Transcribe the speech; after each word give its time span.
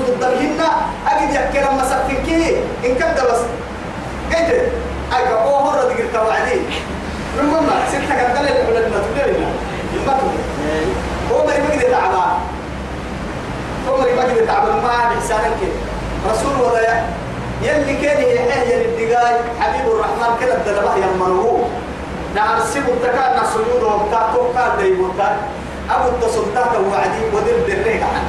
سود 0.00 0.08
الدمهن 0.08 0.60
أجد 1.06 1.34
يحكي 1.34 1.58
لما 1.58 1.84
سكتكي 1.84 2.56
إن 2.84 2.94
كنت 2.94 3.20
بس 3.30 3.40
قلت 4.32 4.50
أي 5.16 5.32
هو 5.32 5.56
هو 5.56 5.70
رد 5.70 5.90
قلت 5.90 6.16
وعدي. 6.16 6.60
المهم 7.40 7.66
ستة 7.88 8.14
كان 8.14 8.34
دليل 8.34 8.56
على 8.56 8.88
ما 8.88 9.00
تقولنا 9.00 9.48
ما 10.06 10.18
هو 11.32 11.46
ما 11.46 11.54
يبقى 11.54 11.90
تعبان. 11.90 12.32
هو 13.88 13.96
ما 13.96 14.06
يبقى 14.06 14.46
تعبان. 14.46 14.76
ما 14.76 15.14
بإحسانك 15.14 15.60
رسول 16.30 16.60
ولا 16.60 17.02
يلي 17.62 17.96
كان 17.96 18.22
يحيى 18.22 18.86
للدقاي 18.86 19.34
حبيب 19.60 19.86
الرحمن 19.92 20.36
كده 20.40 20.54
الدلبه 20.54 20.96
يمنوه. 20.96 21.68
نعم 22.34 22.58
السيب 22.60 22.82
التكاد 22.88 23.36
نع 23.36 23.44
سجود 23.44 23.82
وبتاع 23.82 24.32
توقع 24.34 24.68
وبتاع 25.00 25.36
أبو 25.90 26.08
التصدق 26.08 26.72
وعدي 26.92 27.20
دريك 27.66 28.02
عن 28.02 28.22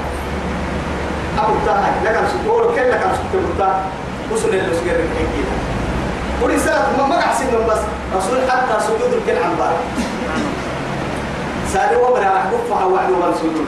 أبو 1.44 1.54
التاهي 1.54 1.92
لكن 2.06 2.24
سكور 2.34 2.76
كل 2.76 2.90
لكن 2.92 3.10
سكور 3.20 3.42
بتاع 3.56 3.80
وصل 4.32 4.52
للسجود 4.52 4.88
الحكيم 4.88 5.46
ورسالة 6.42 6.88
ما 6.98 7.06
ما 7.08 7.20
أحسن 7.20 7.46
من 7.46 7.66
بس 7.70 7.82
رسول 8.18 8.38
حتى 8.52 8.84
سجود 8.88 9.14
الكل 9.14 9.44
عن 9.44 9.56
بار 9.60 9.74
سالوا 11.74 12.08
وبرا 12.08 12.24
راح 12.24 12.44
كفها 12.52 12.86
وعدوا 12.86 13.16
من 13.18 13.34
سجود 13.42 13.68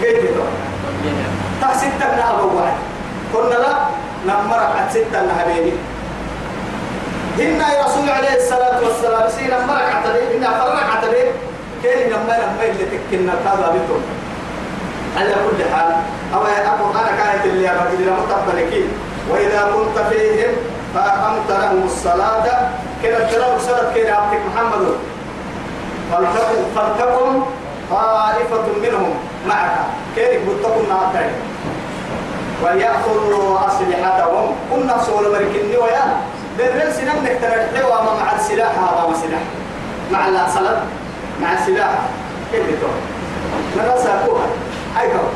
كيف 0.00 0.16
تا 1.60 1.76
ستة 1.78 2.06
من 2.12 2.22
أبو 2.38 2.56
واحد 2.58 2.76
قلنا 3.34 3.54
لا 3.54 3.74
نمرك 4.26 4.68
من 5.12 5.30
حبيبي 5.38 5.72
هنا 7.38 7.72
يا 7.72 7.84
رسول 7.84 8.08
عليه 8.08 8.36
الصلاة 8.36 8.80
والسلام 8.84 9.28
سينا 9.36 9.66
مرك 9.66 9.94
عتبي 9.94 10.36
هنا 10.38 10.50
فرق 10.50 10.76
عتبي 10.96 11.22
كين 11.82 12.08
لما 12.10 12.32
لما 12.42 12.62
اللي 12.70 12.84
تكنا 12.84 13.32
كذا 13.44 13.70
بيتهم 13.72 14.02
على 15.18 15.34
كل 15.34 15.64
حال 15.74 15.92
أو 16.34 16.40
أبو 16.42 16.90
أنا 16.90 17.16
كانت 17.16 17.44
اللي 17.44 17.70
أبغى 17.70 18.04
لما 18.04 18.22
تقبلكين 18.30 18.88
وإذا 19.30 19.70
كنت 19.74 20.06
فيهم 20.06 20.52
فأقمت 20.94 21.50
لهم 21.50 21.82
الصلاة 21.84 22.70
كده 23.02 23.30
ترى 23.30 23.56
رسالة 23.56 23.92
كده 23.94 24.14
عبدك 24.14 24.40
محمد. 24.54 24.86
فلتكن 26.12 26.62
فلتكن 26.76 27.42
طائفة 27.90 28.66
منهم 28.82 29.14
معك. 29.48 29.76
كيف 30.16 30.40
بتكون 30.42 30.86
معك 30.90 31.30
وليأخذوا 32.62 33.58
أسلحتهم. 33.66 34.54
كنا 34.70 35.02
سول 35.06 35.32
مركني 35.32 35.76
ويا 35.76 36.16
درل 36.58 36.92
سنم 36.92 37.24
نكتر 37.24 37.50
حلوة 37.76 38.14
مع 38.24 38.32
السلاح. 38.36 38.72
هذا 38.78 39.14
سلاح. 39.22 39.42
مع 40.12 40.28
الصلاة 40.46 40.82
مع 41.42 41.52
السلاح 41.52 41.90
كيف 42.52 42.62
بتكون 42.62 42.90
لا 43.76 43.96
ساكوها 44.02 44.46
كم 45.06 45.28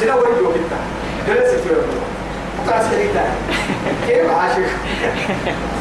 سلا 0.00 0.14
ويجوا 0.14 0.52
كده 0.54 0.78
درل 1.26 1.46
سكوا 1.50 2.08
عسكري 2.72 3.08
كيف 4.06 4.30
عاشق؟ 4.30 4.68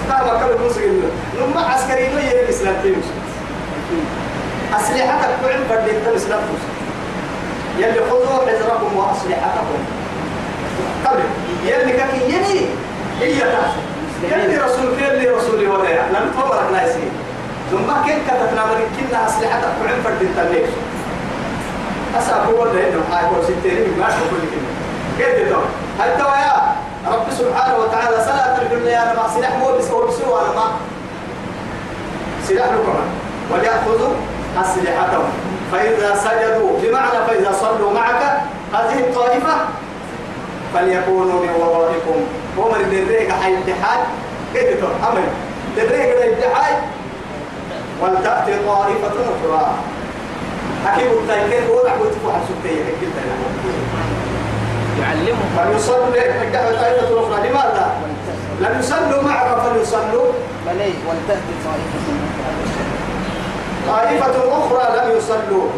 طبعا 0.09 0.43
كل 0.43 0.65
مسلم 0.65 1.11
لما 1.37 1.61
عسكري 1.61 2.07
ما 2.13 2.21
يجي 2.21 2.41
الإسلام 2.41 2.75
تيمس. 2.83 3.05
أسلحتك 4.73 5.29
بعد 5.43 5.81
بدي 5.81 5.97
أنت 5.97 6.07
الإسلام 6.07 6.39
يلي 7.77 7.99
خذوا 8.09 8.47
حذركم 8.47 8.97
وأسلحتكم. 8.97 9.79
قبل 11.05 11.23
يلي 11.65 11.91
كاكي 11.91 12.23
يلي 12.23 12.65
هي 13.21 13.41
يلي 14.31 14.57
رسول 14.57 14.93
يلي 15.03 15.29
رسول 15.29 15.67
ولا 15.67 16.09
لم 16.09 16.31
تورك 16.39 16.71
نايسين 16.73 17.11
ثم 17.71 18.05
كيف 18.05 18.17
كتبنا؟ 18.27 18.65
من 18.65 19.15
أسلحتك 19.27 19.69
بعد 19.83 20.13
بدي 20.15 20.25
أنت 20.27 20.51
ليش 20.51 20.69
أسأل 22.17 22.41
هو 22.55 22.65
ده 22.65 22.79
إنه 22.87 23.03
هاي 23.11 23.25
هو 23.25 23.43
ستين 23.43 23.99
ما 23.99 24.09
شو 24.09 24.23
كل 24.31 24.43
كلمة 24.51 24.71
كيف 25.17 25.49
ده 25.49 25.55
هاي 25.99 26.17
توا 26.17 26.37
يا 26.37 26.75
رب 27.13 27.25
سبحانه 27.39 27.77
وتعالى 27.77 28.17
سلا 28.25 28.57
ترجم 28.57 28.87
يا 28.87 29.13
رب 29.17 29.29
سلاح 29.35 29.57
مو 29.57 29.77
بس 29.77 29.89
هو 29.91 30.07
بسوا 30.07 30.41
أنا 30.41 30.55
ما 30.55 30.71
سلاح 32.47 32.65
لكم 32.65 32.95
وليأخذوا 33.51 34.13
أسلحتهم 34.61 35.29
فإذا 35.71 36.15
سجدوا 36.15 36.79
بمعنى 36.83 37.25
فإذا 37.27 37.51
صلوا 37.61 37.93
معك 37.93 38.21
هذه 38.73 38.99
الطائفة 38.99 39.53
فليكونوا 40.73 41.41
من 41.41 41.49
ورائكم 41.61 42.15
هم 42.57 42.75
اللي 42.75 43.05
دريك 43.05 43.31
حي 43.31 43.53
الاتحاد 43.53 43.99
كيف 44.53 44.63
تقول 44.79 44.91
أمر 45.11 45.21
دريك 45.77 46.15
الاتحاد 46.17 46.75
ولتأتي 48.01 48.51
طائفة 48.67 49.07
أخرى 49.07 49.71
أكيد 50.87 51.11
التايكين 51.11 51.69
هو 51.69 51.85
رح 51.85 51.93
يتفوح 51.93 52.35
سبتية 52.49 52.83
كيف 52.99 53.13
يعلمهم. 55.01 55.49
فليصلي 55.57 56.19
طائفة 56.53 57.19
أخرى 57.19 57.49
لماذا؟ 57.49 57.91
لم 58.61 58.79
يصلوا 58.79 59.23
معك 59.23 59.59
فليصلوا 59.61 60.31
بلي 60.65 60.93
ولتأتي 61.07 61.53
طائفة. 61.65 61.99
طائفة 63.87 64.35
أخرى 64.57 64.97
لم 64.97 65.17
يصلوا. 65.17 65.69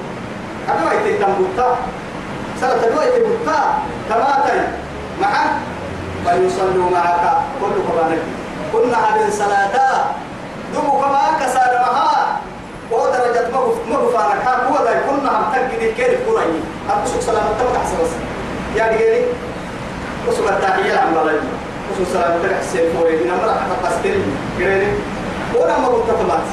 هذا 0.67 0.85
ما 0.85 1.09
يتم 1.09 1.33
بطا 1.39 1.77
سنة 2.61 2.83
الوقت 2.87 3.15
بطا 3.19 3.59
تماتي 4.09 4.67
معك 5.21 5.51
فليصلوا 6.25 6.89
معك. 6.91 7.37
كل 7.61 7.91
قرآنك 7.91 8.21
كنا 8.73 8.97
هذه 8.97 9.29
صلاة 9.29 10.05
دمو 10.73 10.91
كما 11.01 11.21
كسر 11.39 11.71
ودرجة 12.91 13.47
مغف 13.53 13.75
مغفانك 13.89 14.47
هو 14.47 14.75
ذا 14.85 15.01
كنا 15.07 15.31
هم 15.39 15.53
تجد 15.53 15.93
كيف 15.97 16.29
قرآني 16.29 16.59
أبسك 16.89 17.21
سلامة 17.21 17.49
تبقى 17.59 17.79
حسن 17.81 17.97
بس. 18.03 18.11
يعني 18.75 18.95
قالي 18.97 19.25
وسوق 20.27 20.47
التحية 20.47 20.99
عن 20.99 21.13
بلد 21.13 21.41
وسوق 21.91 22.07
سلامة 22.13 22.35
تبقى 22.43 22.91
فوري 22.93 23.15
من 23.23 23.29
أمر 23.31 23.53
حتى 23.53 23.87
قستري 23.87 24.23
قالي 24.59 24.87
ولا 25.55 25.79
ما 25.79 25.87
تبات 26.07 26.47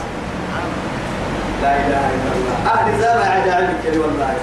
لا 1.62 1.72
إله 1.76 2.04
إلا 2.14 2.30
الله. 2.36 2.72
أهل 2.72 3.00
زامع 3.00 3.24
على 3.30 3.50
علمك 3.50 3.84
والله. 3.84 4.34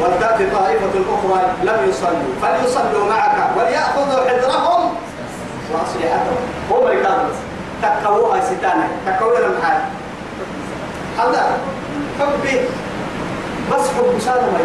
ولتأتي 0.00 0.46
طائفة 0.50 0.94
أخرى 1.14 1.42
لم 1.62 1.88
يصلوا. 1.88 2.32
فليصلوا 2.42 3.08
معك 3.10 3.36
وليأخذوا 3.56 4.28
حذرهم 4.28 4.94
وأسلحتهم 5.72 6.36
هو 6.72 6.84
مريكان 6.84 7.12
بس. 7.12 7.38
تكوها 7.82 8.40
ستانا 8.40 8.88
تكوها 9.06 9.38
المحال 9.38 9.78
هذا 11.18 11.58
حبي 12.20 12.60
بس 13.72 13.86
حب 13.88 14.20
سالة 14.20 14.42
مي. 14.42 14.64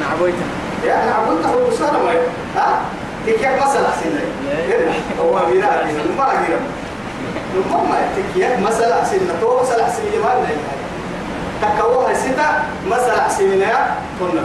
نعبويتا 0.00 0.44
يعني 0.86 1.10
عبدت 1.10 1.46
حب 1.46 1.72
سالة 1.78 1.98
مي. 2.04 2.16
ها؟ 2.56 2.80
كيف 3.26 3.40
مسألة 3.40 3.88
سنة 4.02 4.20
هو 5.20 5.46
ميراث 5.48 5.94
ما 6.18 6.24
أقدر 6.24 6.58
نمم 7.56 7.92
تكيا 8.16 8.56
مسألة 8.56 9.04
سنة 9.04 9.34
تو 9.40 9.60
مسألة 9.62 9.88
سنة 9.88 10.24
ما 10.24 10.32
لنا 10.38 10.56
تكوها 11.62 12.14
ستة 12.14 12.46
مسألة 12.90 13.28
سنة 13.28 13.96
كنا 14.20 14.42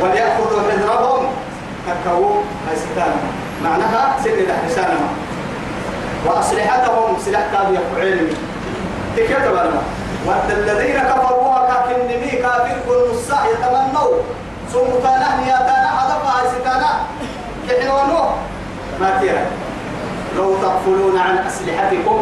وليأخذوا 0.00 0.62
حذرهم. 0.70 1.26
هاي 2.68 2.76
ستانا 2.76 3.16
معناها 3.64 4.16
سنة 4.24 4.54
حسانا 4.66 4.98
وأسلحتهم 6.26 7.16
سلاح 7.24 7.42
كاد 7.52 7.74
يفعل 7.74 8.28
تكيا 9.16 9.38
تبارما 9.38 9.82
وأنت 10.26 10.50
الذين 10.50 10.98
كفروا 10.98 11.58
كاكن 11.68 11.98
نمي 12.10 12.30
كافر 12.30 12.76
كل 12.88 13.10
الساعة 13.14 13.46
يتمنوا. 13.46 14.14
سمتانا 14.72 15.28
نياتانا 15.44 15.90
هدفها 15.98 16.42
ستانا 16.54 16.90
كحنوانو 17.68 18.24
ما 19.00 19.18
تيرا 19.20 19.44
لو 20.36 20.54
تغفلون 20.62 21.18
عن 21.18 21.38
أسلحتكم 21.38 22.20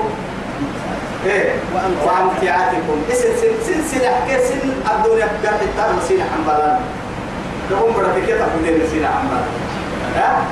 إيه 1.27 1.53
وأمتعاتكم 1.75 2.97
اسم 3.13 3.29
سن 3.41 3.53
سن 3.67 3.81
سلاح 3.99 4.15
كسن 4.29 4.59
الدنيا 4.91 5.27
قرد 5.45 5.63
التار 5.63 5.93
مسينا 6.03 6.25
حنبالان 6.35 6.81
لهم 7.71 7.93
برا 7.97 8.13
كيف 8.27 8.39
تقولين 8.43 8.85
مسينا 8.85 9.09
حنبالان 9.09 9.49
ها؟ 10.17 10.43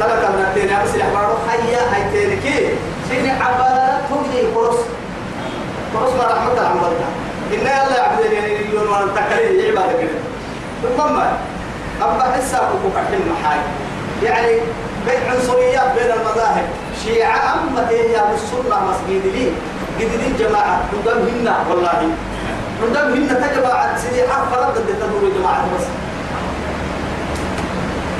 ثلاثة 0.00 0.28
من 0.28 0.44
الدنيا 0.50 0.84
مسينا 0.84 1.04
حنبالان 1.04 1.36
حيا 1.50 1.80
هاي 1.94 2.02
تيركي 2.12 2.68
سينا 3.10 3.32
حنبالان 3.44 4.00
تولي 4.08 4.42
قرص 4.54 4.76
ما 5.94 6.24
رحمة 6.26 6.52
الله 6.52 6.68
حنبالان 6.70 7.12
إن 7.54 7.60
الله 7.60 7.96
يعبدين 7.96 8.32
يعني 8.32 8.52
يلون 8.54 8.88
وأنا 8.88 9.06
تكاليه 9.16 9.70
عبادة 9.70 9.98
كده. 9.98 10.18
ثم 10.96 11.16
أبا 12.02 12.24
حسا 12.24 12.60
وكوكا 12.60 13.02
حلم 13.08 13.34
حاجة 13.44 13.68
يعني 14.22 14.52
بين 15.06 15.30
عنصريات 15.30 15.92
بين 15.94 16.10
المذاهب. 16.12 16.66
شيعة 17.04 17.54
أما 17.54 17.88
هي 17.90 18.22
بالسنة 18.30 18.76
مسجد 18.90 19.26
لي. 19.34 19.52
جديد 20.00 20.38
جماعة. 20.38 20.80
قدام 20.92 21.18
هنا 21.18 21.56
والله. 21.70 22.08
قدام 22.82 23.12
هنا 23.12 23.34
تجمع 23.34 23.96
سيدي 23.96 24.22
عارف 24.22 24.50
فرد 24.54 24.76
التدور 24.76 25.30
جماعة 25.38 25.64
بس. 25.76 25.86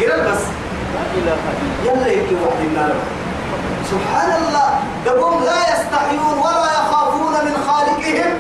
قرل 0.01 0.21
بس. 0.21 0.43
يلا 1.85 2.07
يكي 2.07 2.35
واحد 2.35 2.93
سبحان 3.91 4.43
الله. 4.43 4.69
قبهم 5.07 5.45
لا 5.45 5.59
يستحيون 5.73 6.39
ولا 6.39 6.71
يخافون. 6.73 6.94
من 7.45 7.57
خالقهم. 7.67 8.35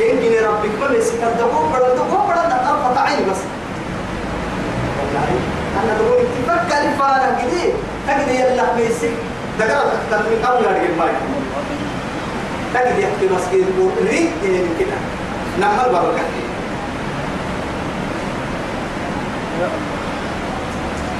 إن 0.00 0.22
ربك 0.46 0.74
ما 0.80 0.86
ليس 0.94 1.10
كدقوا 1.10 1.70
بڑا 1.72 1.88
دقوا 1.98 2.22
بڑا 2.28 2.42
نقل 2.52 2.76
فتعين 2.84 3.20
بس. 3.30 3.40
أنا 5.82 5.92
دقوا 5.98 6.20
اتفاق 6.20 6.62
كالفانا 6.70 7.38
كده. 7.40 7.64
تجد 8.08 8.28
يلا 8.28 8.74
بيسك 8.76 9.14
دقرة 9.58 9.92
تختم 10.10 10.24
من 10.30 10.38
قبل 10.44 10.64
أرجل 10.66 10.94
ماي 10.98 11.12
تجد 12.74 12.98
يحكي 12.98 13.26
مسكين 13.34 13.66
بوري 13.78 14.30
إيه 14.44 14.64
كده. 14.80 14.98
نعمل 15.60 15.92
بركة. 15.92 16.24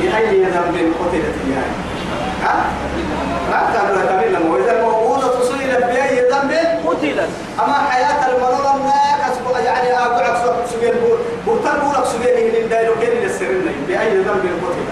بأي 0.00 0.43
ذنب 0.44 0.93
قتلت 1.00 1.37
يعني. 1.53 1.77
ها؟ 2.43 2.56
رأت 3.53 3.75
أنه 3.77 4.05
تبين 4.05 4.33
لما 4.33 4.55
وإذا 4.55 4.73
الموضوع 4.79 5.15
أما 7.04 7.75
حياة 7.90 8.38
ما 8.38 8.48
كسب 9.28 9.64
يعني 9.64 9.98
أقول 9.98 10.25
لك 10.25 10.37
سجين 10.70 10.94
بورتال 11.46 11.81
بقول 11.81 11.94
لك 11.94 12.04
سجين 12.04 12.62
من 12.62 12.69
دايلو 12.69 12.93
كين 13.00 13.10
للسرنا 13.10 13.72
بأي 13.88 14.16
ذنب 14.19 14.28
قتلت 14.62 14.88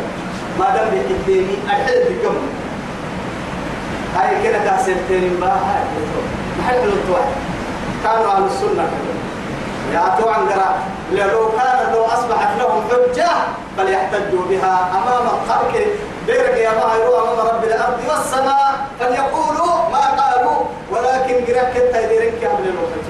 ما 0.58 0.66
دام 0.76 0.90
بيحبني 0.90 1.56
أحد 1.68 1.92
بكم 2.10 2.36
هاي 4.16 4.42
كده 4.42 4.58
كاسبتين 4.58 5.40
بقى. 5.40 5.50
هاي 5.50 5.84
محل 6.58 6.88
الطوع 6.88 7.20
كانوا 8.04 8.32
أهل 8.32 8.44
السنة 8.46 8.84
كده. 8.92 9.14
يا 9.94 10.14
تو 10.20 10.28
عنقرا 10.28 10.74
لو 11.12 11.48
كان 11.56 11.92
لو 11.92 12.04
أصبحت 12.04 12.48
لهم 12.58 12.82
حجة 12.90 13.28
فليحتجوا 13.78 14.44
بها 14.50 14.88
أمام 14.92 15.26
الخلق. 15.26 15.86
بيرك 16.26 16.56
يا 16.58 16.70
ما 16.70 16.94
يروى 16.94 17.18
أمام 17.18 17.46
رب 17.46 17.64
الأرض 17.64 17.98
والسماء 18.08 18.86
فليقولوا 19.00 19.74
ما 19.92 20.03
قالوا 20.44 20.64
ولكن 20.90 21.34
قرأ 21.44 21.64
كنت 21.74 21.94
يديرك 22.04 22.44
قبل 22.44 22.64
الوقت 22.68 23.04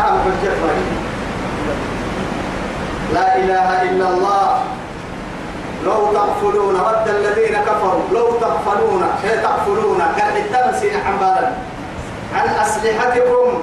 أنا 0.00 0.22
حجة 0.22 0.52
لا 3.14 3.36
إله 3.36 3.82
إلا 3.82 4.08
الله. 4.08 4.62
لو 5.84 6.12
تغفلون 6.12 6.74
ود 6.74 7.08
الذين 7.08 7.56
كفروا 7.66 8.02
لو 8.12 8.30
تغفلون 8.40 9.02
تغفلون. 9.22 10.02
كان 10.16 10.36
التمسي 10.36 10.90
حنبالا 10.90 11.50
عن 12.34 12.48
أسلحتكم 12.62 13.62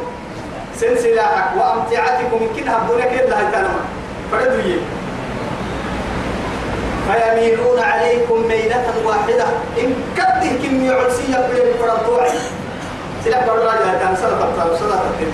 سلسلاحك 0.75 1.47
وأمتعتكم 1.57 2.37
يمكن 2.41 2.69
هبدونك 2.69 3.11
إلا 3.13 3.39
هيتانما 3.39 3.81
فردوا 4.31 4.81
فيميلون 7.05 7.79
عليكم 7.79 8.47
ميلة 8.47 8.93
واحدة. 9.05 9.45
إن 9.77 9.93
كده 10.17 10.44
كم 10.65 10.83
يعلسية 10.83 11.37
بين 11.53 11.73
فرنطوعي 11.79 12.29
سلاح 13.25 13.45
برا 13.45 13.73
يا 13.73 13.99
كان 13.99 14.15
سنة 14.15 14.29
تبتل 14.29 14.79
سنة 14.79 14.95
تبتل 14.95 15.31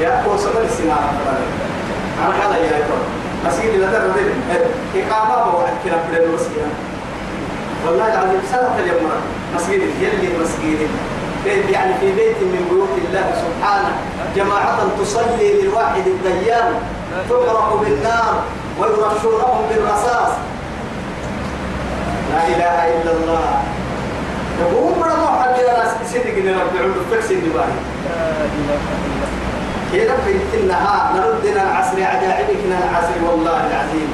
يا 0.00 0.20
أخو 0.20 0.36
سنة 0.36 0.60
السنة 0.64 0.96
أنا 2.24 2.34
هذا 2.34 2.56
يا 2.56 2.70
أخو 2.70 2.98
مسجد 3.46 3.80
لا 3.80 3.86
ترى 3.86 4.10
إقامة 4.96 5.50
بوعد 5.50 5.72
كنا 5.84 5.96
بدنا 5.96 6.24
المسجد 6.24 6.68
والله 7.86 8.06
العظيم 8.12 8.40
سنة 8.50 8.74
اليوم 8.78 9.10
مسجد 9.56 9.80
يلي 10.00 10.28
مسجد. 10.42 10.88
يعني 11.70 11.94
في 12.00 12.12
بيت 12.12 12.36
من 12.42 12.66
بيوت 12.70 12.94
الله 13.08 13.26
سبحانه. 13.44 13.92
جماعة 14.36 14.78
تصلي 15.00 15.62
للواحد 15.62 16.06
الديان. 16.06 16.74
تغرق 17.30 17.80
بالنار. 17.82 18.42
ويرشونهم 18.80 19.66
بالرصاص. 19.70 20.32
لا 22.38 22.46
إله 22.54 22.78
إلا 22.94 23.12
الله. 23.12 23.46
يقوم 24.60 24.94
برضو 25.00 25.26
حد 25.26 25.58
يا 25.58 25.72
ناس 25.78 25.90
صدق 26.12 26.34
إن 26.38 26.48
ربي 26.60 26.78
فكس 27.10 27.30
الدباي 27.30 27.72
لا 28.06 28.14
إله 28.58 28.78
إلا 28.78 29.04
الله 29.10 29.28
كيف 29.92 30.10
بنتنا 30.26 30.78
نردنا 31.14 31.62
العصر 31.62 31.96
عجائبكنا 32.12 32.76
العصر 32.84 33.16
والله 33.26 33.58
العظيم. 33.70 34.10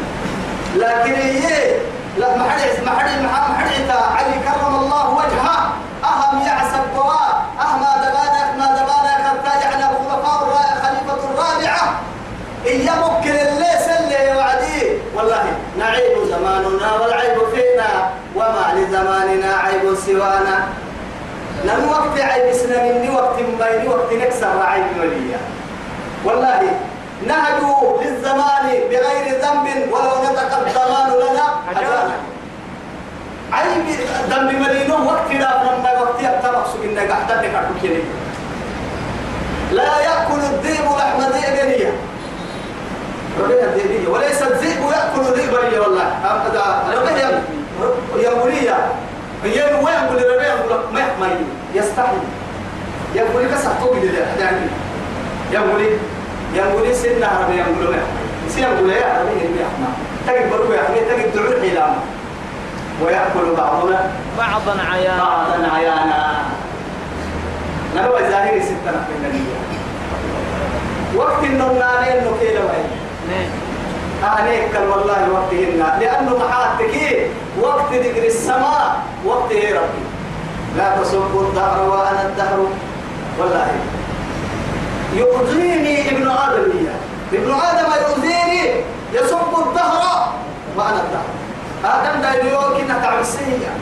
لكن 0.77 1.15
هي 1.15 1.73
لا 2.19 2.37
ما 2.37 2.45
حد 2.51 2.61
ما 2.87 2.91
حد 2.99 3.23
ما 3.23 3.29
حد 3.29 3.91
علي 4.17 4.35
كرم 4.47 4.75
الله 4.75 5.05
وجهه 5.19 5.59
أهم 6.05 6.47
يعسب 6.47 6.85
بوا 6.95 7.25
أهم 7.61 7.83
دبانا 8.05 8.43
ما 8.59 8.67
دبانا 8.79 9.13
كرتا 9.25 9.53
يعني 9.63 9.85
الخلفاء 9.85 10.37
الرابعة 10.43 10.75
خليفة 10.83 11.21
الرابعة 11.31 12.01
إن 12.71 12.77
يمكن 12.91 13.35
اللي 13.47 13.73
سلي 13.87 14.37
وعدي 14.37 14.81
والله 15.17 15.45
نعيب 15.79 16.25
زماننا 16.31 16.93
والعيب 17.01 17.39
فينا 17.55 18.11
وما 19.05 19.25
لزماننا 19.25 19.55
عيب 19.57 19.95
سوانا. 20.07 20.67
لم 21.65 21.89
وقت 21.91 22.21
عيب 22.21 22.53
سنة 22.53 23.15
وقت 23.15 23.37
بين 23.37 23.89
وقت 23.89 24.13
نكسر 24.13 24.63
عيب 24.63 24.85
وليا 25.01 25.39
والله 26.25 26.61
نهجوا 27.27 28.03
للزمان 28.03 28.67
بغير 28.91 29.27
ذنب 29.43 29.93
ولو 29.93 30.15
نطق 30.25 30.67
الزمان 30.67 31.11
لنا 31.23 31.47
أجانا 31.71 32.17
عيب 33.53 33.85
ذنب 34.31 34.61
ملينه 34.61 34.95
وقت 34.95 35.31
لا 35.31 35.63
لما 35.65 36.01
وقت 36.01 36.21
يبتلق 36.21 36.67
سجن 36.73 36.99
قاعد 36.99 37.45
نكاكو 37.45 37.75
لا 39.73 39.99
يأكل 39.99 40.41
الذئب 40.53 40.85
لحم 40.85 41.21
ذئب 41.21 41.93
ربنا 43.41 43.65
الذئبية 43.65 44.09
وليس 44.09 44.43
الذئب 44.43 44.83
يأكل 44.83 45.23
ذئبا 45.41 45.81
والله. 45.81 46.09
هذا 46.23 46.85
ربنا 46.95 47.43
يقول 48.17 48.53
يا 48.55 48.79
هي 49.45 49.65
وين 49.75 49.95
يقول 49.95 50.23
ربنا 50.33 50.47
يقول 50.47 50.81
ما 50.95 51.01
ما 51.21 51.29
يستحي 51.75 52.17
يقول 53.15 53.45
لك 53.45 53.57
سحتوك 53.57 53.97
دي 53.97 54.07
يعني 54.41 54.67
يقول 55.53 55.87
يقول 56.55 56.95
سيدنا 56.95 57.27
عربي 57.27 57.57
يقول 57.59 57.95
ما 57.95 58.03
سيدنا 58.49 58.69
يقول 58.75 58.91
يا 58.91 59.07
عربي 59.07 59.31
يا 59.41 59.67
أحمد 59.67 59.95
تجد 60.27 60.73
يا 60.73 60.83
أحمد 60.83 60.97
تجد 60.97 61.35
دعوة 61.35 61.71
حلامة 61.71 61.97
ويأكل 63.03 63.55
بعضنا. 63.57 64.11
بعضا 64.39 64.81
عيانا. 64.93 65.19
بعضا 65.25 65.69
عيانا. 65.77 66.43
نروى 67.97 68.19
ظاهري 68.31 68.63
ستة 68.63 68.91
النبي 69.19 69.45
وقت 71.17 71.45
النوم 71.45 71.79
نانين 71.79 72.17
نكيل 72.17 72.59
وين 72.59 72.87
نعم. 73.31 73.64
أهنيك 74.23 74.75
والله 74.91 75.23
وقتهن. 75.33 76.01
لأنه 76.01 76.39
محاتك 76.39 76.95
وقت 77.61 77.93
ذكر 77.93 78.25
السماء 78.27 78.97
وقت 79.25 79.53
ربي. 79.53 80.05
لا 80.77 80.97
تصبوا 81.03 81.43
الدهر 81.43 81.89
وأنا 81.89 82.23
الدهر. 82.23 82.59
والله. 83.39 83.69
يؤذيني 85.15 86.11
ابن 86.11 86.31
آدم 86.31 86.71
ابن 87.33 87.51
آدم 87.51 87.91
يؤذيني 88.03 88.63
يسب 89.13 89.53
الدهر 89.67 90.33
وأنا 90.77 91.01
الدهر. 91.01 91.31
آدم 91.85 92.23
دا 92.23 92.31
اليوم 92.41 92.79
كنا 92.79 92.99
تعب 93.03 93.21
السيئة 93.21 93.73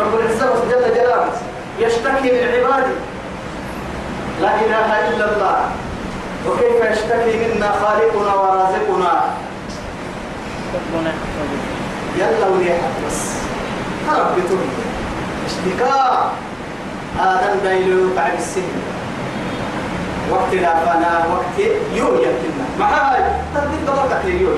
رب 0.00 0.14
العزة 0.20 0.54
جل 0.70 0.94
جلاله 0.94 1.32
يشتكي 1.78 2.30
من 2.32 2.44
عباده 2.54 2.96
لا 4.42 4.54
إله 4.54 5.08
إلا 5.08 5.24
الله. 5.32 5.58
وكيف 6.48 6.92
يشتكي 6.92 7.54
منا 7.54 7.72
خالقنا 7.82 8.33
يلا 12.18 12.46
وليحك 12.48 12.94
بس. 13.06 13.20
رب 14.08 14.34
تقول 14.48 14.58
اشتكاء 15.46 16.32
آدم 17.20 17.60
دايلو 17.64 18.14
تعب 18.16 18.34
السن. 18.38 18.62
وقت 20.30 20.54
لا 20.54 20.74
فنا 20.84 21.24
وقت 21.32 21.58
يو 21.94 22.14
يكنا 22.14 22.64
ما 22.78 22.86
هاي؟ 22.86 23.22
تبدي 23.54 23.76
دورك 23.86 24.24
يو 24.24 24.48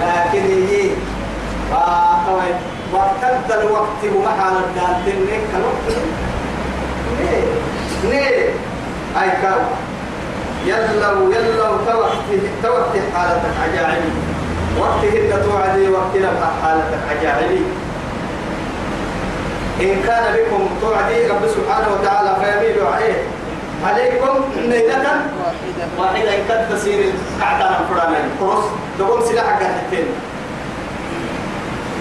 لكن 0.00 0.42
هي 0.68 0.90
فاقوي 1.70 2.50
وقت 2.92 3.50
الوقت 3.50 4.00
ومحال 4.16 4.52
الدانتين 4.56 5.22
لك 5.26 5.44
الوقت 5.56 5.98
ليه 7.18 7.44
ليه 8.10 8.50
هاي 9.16 9.30
كاو 9.42 9.60
يلا 10.66 11.36
يلا 11.36 11.68
توقت 11.86 12.28
توقت 12.62 12.94
حالتك. 13.14 13.54
عجائبي 13.62 14.10
وقت 14.80 15.04
هدى 15.04 15.44
توعدي 15.44 15.88
وقت 15.88 16.16
لم 16.16 16.36
حالتك 16.62 16.98
عجائبي 17.10 17.60
إن 19.80 20.02
كان 20.06 20.24
بكم 20.36 20.68
توعدي 20.80 21.26
رب 21.28 21.46
سبحانه 21.48 21.88
وتعالى 21.94 22.36
فيميل 22.40 22.86
عليه. 22.86 23.22
عليكم 23.84 24.34
ليلة 24.56 25.06
واحدة. 25.98 26.36
إن 26.36 26.44
كانت 26.48 26.72
تسير 26.72 27.12
قعدنا 27.40 27.80
فرانا 27.90 28.18
قرص 28.40 28.64
تقوم 28.98 29.20
سلاح 29.20 29.44
قاعدتين. 29.44 30.06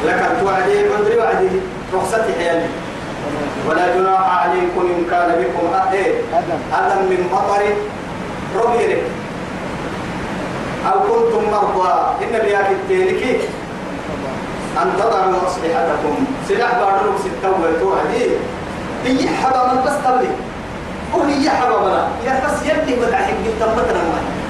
لكن 0.06 0.26
توعدي 0.42 0.88
قدري 0.88 1.18
وعدي 1.18 1.48
رخصتي 1.94 2.34
حيالي. 2.40 2.68
ولا 3.70 3.96
جناح 3.96 4.40
عليكم 4.40 4.82
إن 4.82 5.06
كان 5.12 5.30
بكم 5.42 5.74
أهل 5.74 5.96
أدم. 6.74 7.06
من 7.10 7.30
مطر 7.34 7.62
ربيرك 8.56 9.04
أو 10.92 11.00
كنتم 11.00 11.44
مرضى؟ 11.52 11.94
إن 12.24 12.40
بياك 12.46 12.70
التيرك 12.72 13.40
أن 14.82 14.94
تضعوا 15.00 15.48
أسلحتكم. 15.48 16.16
سلاح 16.50 16.72
بارلوك 16.80 17.16
ستة 17.20 17.50
وتوعدي 17.52 18.26
هي 19.06 19.30
حبا 19.30 19.74
من 19.74 19.82
بس 19.86 19.94
تبلي. 20.06 20.32
وهي 21.14 21.50
حبا 21.50 21.78
بلا. 21.78 22.08
يا 22.26 22.42
بس 22.46 22.58
يبني 22.70 22.96
بدع 22.96 23.18
حق 23.18 23.46
التمتنا 23.46 24.04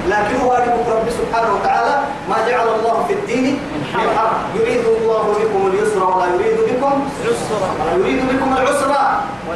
لكن 0.09 0.35
هو 0.43 0.51
رب 0.87 1.09
سبحانه 1.09 1.53
وتعالى 1.55 1.99
ما 2.29 2.35
جعل 2.49 2.67
الله 2.67 3.05
في 3.07 3.13
الدين 3.13 3.59
حرج 3.93 4.29
يريد 4.55 4.85
الله 4.85 5.23
بكم 5.39 5.67
اليسر 5.67 6.03
ولا 6.03 6.25
يريد 6.25 6.57
بكم 6.69 6.93
عسرا 7.25 7.69
ولا 7.79 7.93
يريد 7.97 8.21
بكم 8.29 8.53
العسر. 8.53 8.91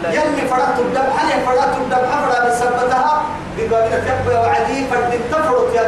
يلي 0.09 0.48
فرقت 0.50 0.79
الدم 0.79 1.07
حالي 1.17 1.45
فرقت 1.45 1.77
الدم؟ 1.77 2.03
حفرة 2.12 2.48
بسبتها 2.50 3.21
بقابلة 3.57 4.00
تبقى 4.25 4.41
وعدي 4.41 4.88
فرد 4.88 5.19
تفرط 5.31 5.75
يا 5.75 5.83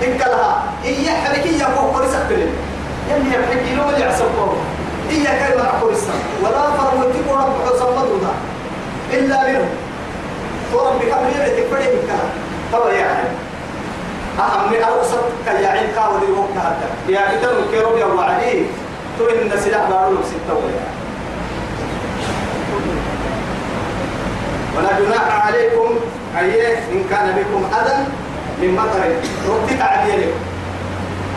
بحرة 0.00 0.06
إنك 0.06 0.20
لها 0.20 0.62
هي 0.82 1.10
حركية 1.10 1.64
فوق 1.64 1.96
قرصة 1.96 2.28
كلمة 2.28 2.50
يلي 3.10 3.30
يحكي 3.30 3.74
له 3.74 3.90
اللي 3.90 4.04
عصبه 4.04 4.52
هي 5.10 5.24
كلمة 5.24 5.64
قرصة 5.64 6.12
ولا 6.42 6.70
فرمتك 6.70 7.28
رب 7.30 8.20
ذا 8.22 8.34
إلا 9.12 9.48
منه. 9.48 9.68
ورب 10.74 10.98
بكم 10.98 11.38
يعتك 11.38 11.66
فريق 11.70 11.90
الكلام 11.90 12.30
طبعا 12.72 12.92
يعني 12.92 13.28
أهم 14.38 14.72
من 14.72 14.82
أوسط 14.82 15.24
كياعين 15.44 15.88
كاو 15.94 16.18
دي 16.18 16.32
وقت 16.32 16.56
هذا. 16.56 16.88
يا 17.08 17.38
كتر 17.38 17.58
الكيروب 17.58 17.96
يا 17.98 18.06
وعدي 18.06 18.66
تو 19.18 19.24
إن 19.26 19.60
سلاح 19.60 19.90
بارو 19.90 20.16
ستة 20.22 20.54
ويا 20.54 20.86
ولا. 24.76 25.00
جناح 25.00 25.46
عليكم 25.46 25.98
أيه 26.38 26.78
إن 26.92 27.04
كان 27.10 27.36
بكم 27.36 27.64
أذى. 27.80 28.06
من 28.60 28.74
مطر. 28.74 29.02
ربك 29.48 29.80
عديلك 29.82 30.34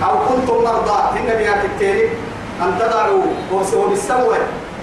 أو 0.03 0.13
كنتم 0.27 0.63
مرضى. 0.63 1.19
النبي 1.19 1.49
التالي 1.49 2.07
أن 2.61 2.69
تضعوا. 2.79 3.23
وبالسوى 3.51 4.37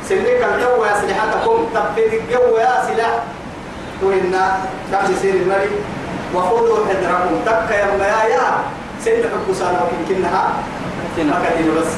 سنك 0.09 0.41
الجو 0.55 0.85
أسلحتكم 0.85 1.59
تبتدي 1.75 2.17
الجو 2.21 2.57
يا 2.57 2.83
سلاح 2.87 3.15
وإن 4.03 4.35
كان 4.93 5.13
يصير 5.13 5.35
المري 5.35 5.71
وخذوا 6.35 6.87
حذركم. 6.87 7.35
تبكى 7.47 7.75
يا 7.75 7.87
ميايا 7.99 8.47
سنك 9.05 9.25
الكسانة 9.37 9.81
وكنكنها 9.83 10.45
ما 11.19 11.37
كدين 11.45 11.75
بس. 11.75 11.93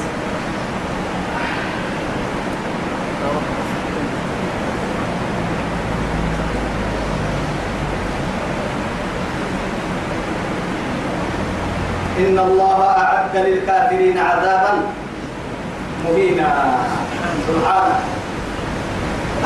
إن 12.19 12.39
الله 12.39 12.79
أعد 12.97 13.33
للكافرين 13.47 14.17
عذابا 14.17 14.73
مهينا. 16.05 16.49
سبحانه. 17.47 17.99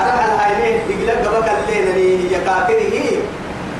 أنا 0.01 0.13
هل 0.21 0.31
هاي 0.39 0.81
يقول 0.89 1.09
قبك 1.09 1.49
الليل 1.49 1.87
هي 1.93 2.33
كافره 2.45 2.97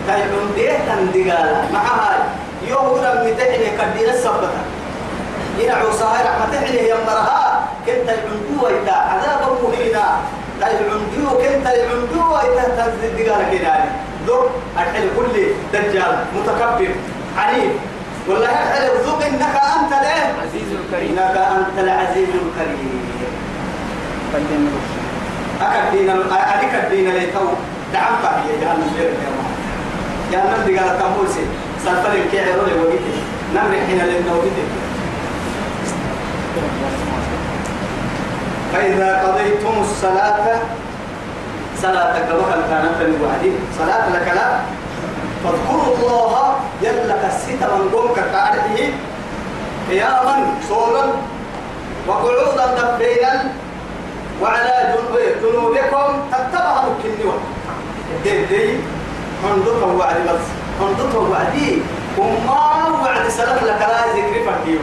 تايبون 0.08 0.48
ديه 0.56 0.78
تندقالا 0.88 1.62
مع 1.74 1.82
هاي 1.82 2.20
يوهر 2.70 3.24
من 3.24 3.34
تحني 3.38 3.70
كدين 3.78 4.10
السبتة 4.10 4.62
إن 5.62 5.70
عصاها 5.70 6.20
رحمة 6.28 6.46
تحني 6.54 6.90
يمرها 6.90 7.42
كنت 7.86 8.08
العندو 8.10 8.68
إتا 8.68 8.96
عذابا 9.12 9.48
مهينا. 9.64 10.06
تاي 10.62 10.74
العندو 10.86 11.30
كنت 11.42 11.66
العندو 11.66 12.36
إتا 12.36 12.86
تندقالا 13.02 13.46
كده 13.52 13.74
ذوق 14.28 14.50
الحل 14.78 15.08
كل 15.18 15.36
دجال 15.74 16.14
متكبر. 16.36 16.92
عنيف 17.38 17.72
والله 18.28 18.50
الحل 18.50 18.86
ذوق 19.06 19.22
إنك 19.26 19.56
أنت 19.78 19.92
له 19.92 20.20
عزيز 20.44 20.70
الكريم. 20.80 21.12
إنك 21.20 21.38
أنت 21.38 21.76
العزيز 21.80 22.30
الكريم. 22.30 23.04
قدم 24.34 24.68
أكد 25.62 25.92
دين 25.92 26.10
أديك 26.10 26.74
الدين 26.84 27.10
اللي 27.10 27.26
تو 27.26 27.46
دعم 27.94 28.14
فهي 28.24 28.60
جهنم 28.62 28.92
غير 28.98 29.10
يا 29.12 29.32
جهنم 30.32 30.64
دي 30.66 30.80
قال 30.80 31.00
كموسي 31.00 31.46
سلفل 31.86 32.16
الكيع 32.18 32.44
رولي 32.56 32.74
وقيته 32.82 33.18
نمر 33.56 33.76
حين 33.88 33.98
لنا 33.98 34.34
وقيته 34.34 34.68
فإذا 38.74 39.22
قضيتم 39.28 39.82
الصلاة 39.82 40.60
صلاة 41.82 42.20
كبك 42.20 42.52
كانت 42.70 42.98
الوعدين 43.02 43.56
صلاة 43.80 44.10
لك 44.10 44.28
لا. 44.36 44.60
فاذكروا 45.44 45.96
الله 45.96 46.56
يلا 46.82 47.16
كسيت 47.28 47.62
من 47.64 47.90
قومك 47.94 48.16
كارته 48.32 48.94
قياما 49.90 50.36
صولا 50.70 51.06
وقعودا 52.08 52.66
دبينا 52.78 53.34
وعلى 54.42 54.74
جنوب- 54.94 55.36
جنوبكم 55.44 56.10
تتبع 56.32 56.76
الكنوة 56.88 57.36
دي 58.24 58.46
دي 58.46 58.64
هندوك 59.44 59.82
وعد 60.00 60.16
بس. 60.28 60.46
هندوك 60.82 61.14
وعدي 61.32 61.82
وما 62.18 62.62
وعد 63.04 63.28
سلف 63.30 63.64
لك 63.64 63.82
لا 63.82 64.02
ذكر 64.16 64.36
فرديو 64.46 64.80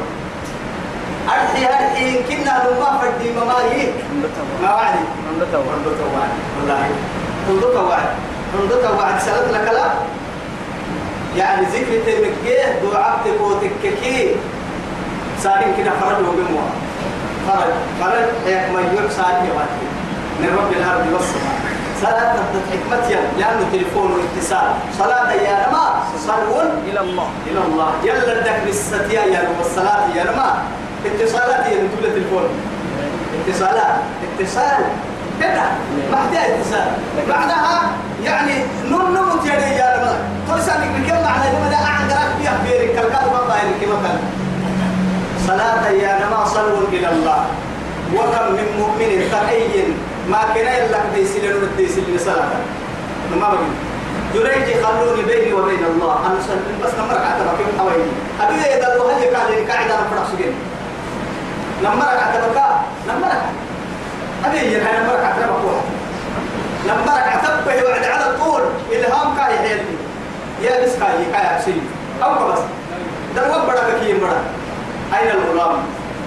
أرحي 1.29 1.63
أرحي 1.67 2.23
كنا 2.29 2.55
لما 2.69 2.99
فردي 3.01 3.29
مماري 3.33 3.93
ما 4.63 4.71
وعدي 4.75 5.05
هندوك 5.29 5.53
وعد. 6.15 6.33
والله. 6.57 6.89
هندوك 7.49 7.77
وعد. 7.91 8.09
هندوك 8.55 8.85
وعد 8.99 9.17
سلف 9.21 9.47
لك 9.55 9.67
لا 9.73 9.87
يعني 11.37 11.67
ذكر 11.67 11.99
تمكيه 12.07 12.81
دعابتك 12.83 13.41
وتككي 13.41 14.37
سالم 15.43 15.75
كده 15.79 15.91
فرج 16.01 16.19
وبموا 16.29 16.69
فرج 17.49 17.73
فرج 18.01 18.29
هيك 18.47 18.71
ما 18.71 18.81
يجوك 18.81 19.11
سالم 19.11 19.47
يا 19.49 19.53
باتي. 19.59 19.87
من 20.41 20.59
رب 20.59 20.73
الأرض 20.73 21.07
والسماء. 21.13 21.61
صلاة 22.03 22.33
تبدأ 22.37 22.61
حكمتها 22.71 23.21
لأنه 23.39 23.67
تليفون 23.73 24.13
واتصال. 24.13 24.73
صلاة 24.99 25.33
يا 25.33 25.69
نما 25.69 26.03
صلوا 26.27 26.63
إلى 26.89 27.01
الله. 27.01 27.29
إلى 27.47 27.61
الله. 27.67 27.93
يلا 28.05 28.33
الدك 28.33 28.61
بالستيا 28.67 29.23
يا 29.23 29.43
نما 29.43 29.59
والصلاة 29.59 30.17
يا 30.17 30.25
نما 30.25 30.63
اتصالات 31.07 31.67
يا 31.67 31.81
التليفون 31.83 32.45
اتصالات 33.49 33.97
اتصال. 34.39 34.85
ما 35.41 36.17
احتاج 36.19 36.51
اتصال 36.51 36.89
معناها 37.29 37.81
يعني 38.25 38.53
نون 38.91 39.15
نمت 39.15 39.47
يا 39.47 39.55
يا 39.55 39.97
نما 39.97 40.17
ترسل 40.49 40.73
بكم 40.73 41.23
معنى 41.25 41.57
لما 41.57 41.69
ده 41.71 41.77
أعدرك 41.77 42.31
بيها 42.41 42.59
بيرك. 42.65 42.95
كالكاد 42.95 43.27
ما 43.33 43.41
ظاهر 43.49 43.69
كما 43.81 44.11
صلاة 45.47 45.89
يا 45.89 46.19
نما 46.27 46.45
صلوا 46.45 46.89
إلى 46.93 47.09
الله. 47.09 47.45
وكم 48.15 48.53
من 48.53 48.67
مؤمن 48.79 49.29
تقي 49.33 49.83
ما 50.29 50.41
كان 50.55 50.67
يلك 50.67 51.03
ديسلين 51.15 51.53
وديسلين 51.63 52.19
صلاة. 52.19 52.51
ما 53.31 53.49
بقي 53.49 53.71
جريج 54.35 54.85
خلوني 54.85 55.23
بيني 55.23 55.53
وبين 55.53 55.85
الله. 55.85 56.27
أنا 56.27 56.39
صلي 56.49 56.75
بس 56.85 56.93
نمرك 56.99 57.25
عتبك 57.27 57.59
كم 57.59 57.79
حوالي 57.79 58.05
أبي 58.41 58.55
إذا 58.77 58.95
الله 58.95 59.17
هل 59.17 59.23
يقال 59.23 59.51
لي 59.51 59.73
قاعدة 59.73 59.95
نفرق 59.95 60.27
سجن 60.33 60.53
نمرك 61.83 62.19
عتبك 62.23 62.57
نمرك 62.57 62.70
أبي 64.45 64.59
ينهي 64.59 64.99
نمرك 65.01 65.25
عتبك 65.25 65.65
واحد 65.65 65.87
نمرك 66.87 67.29
عتبك 67.29 67.85
وعد 67.85 68.05
على 68.05 68.37
طول 68.39 68.63
إلهام 68.93 69.37
كاي 69.37 69.59
حيلي 69.59 69.83
يا 70.63 70.85
بس 70.85 70.93
كاي 70.97 71.25
كاي 71.33 71.57
أبسي 71.57 71.75
أو 72.23 72.53
بس 72.53 72.59
ده 73.37 73.43
وبرك 73.57 74.01
كي 74.01 74.13
مرة 74.15 74.41
أين 75.19 75.31
الغلام؟ 75.31 75.77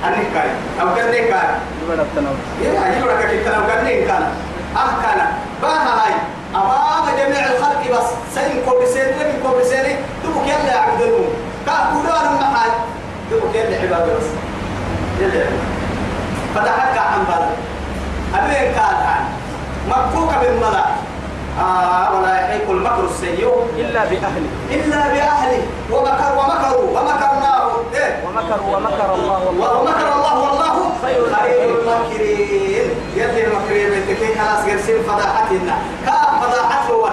أنك 0.08 0.26
كاي. 0.34 0.50
أو 0.82 0.96
كان 0.96 1.12
كاي. 1.12 1.26
يبقى 1.28 2.06
التناول 2.06 2.36
يا 2.64 2.72
هي 2.72 3.00
لك 3.00 3.32
كنت 3.32 3.48
لو 3.56 3.68
كان 3.68 3.86
كان. 4.08 4.24
أه 4.76 5.02
كان. 5.04 5.28
باها 5.62 6.06
هاي. 6.06 6.14
امام 6.56 7.16
جميع 7.18 7.46
الخلق 7.52 7.82
بس. 7.92 8.08
سين 8.36 8.62
كوبسين 8.70 9.06
لم 9.06 9.44
كوبسين 9.44 9.96
تبوك 10.24 10.44
يلا 10.48 10.78
عبد 10.80 11.02
المو 11.02 11.26
كاكولان 11.66 12.52
معاي 12.54 12.70
تبوك 13.32 13.56
يلا 13.56 13.78
عباد 13.82 14.10
بس. 14.18 14.28
يلا. 15.22 15.46
فتحك 16.56 16.98
عن 16.98 17.24
بلد 17.28 17.73
أبين 18.36 18.74
كان 18.74 18.96
عن 19.08 19.24
مكوك 19.90 20.32
بالملا 20.42 20.86
آه 21.60 22.18
ولا 22.20 22.34
يحيق 22.42 22.70
المكر 22.70 23.06
السيء 23.06 23.50
إلا 23.78 24.00
بأهله 24.06 24.50
إلا 24.72 24.98
بأهله 25.14 25.64
ومكر 25.92 26.32
ومكروا 26.38 27.00
ومكرناه 27.00 27.72
إيه 27.94 28.24
ومكروا 28.28 28.78
ومكر 28.78 29.16
الله 29.16 29.46
والله 29.48 29.80
ومكر 29.82 30.14
الله 30.16 30.40
والله 30.40 30.92
خير 31.02 31.26
الماكرين 31.80 32.90
يلي 33.16 33.48
المكرين 33.48 33.90
بنتكي 33.90 34.36
خلاص 34.40 34.66
قرسين 34.70 35.04
فضاحتنا 35.04 35.76
كان 36.06 36.40
فضاحته 36.42 37.10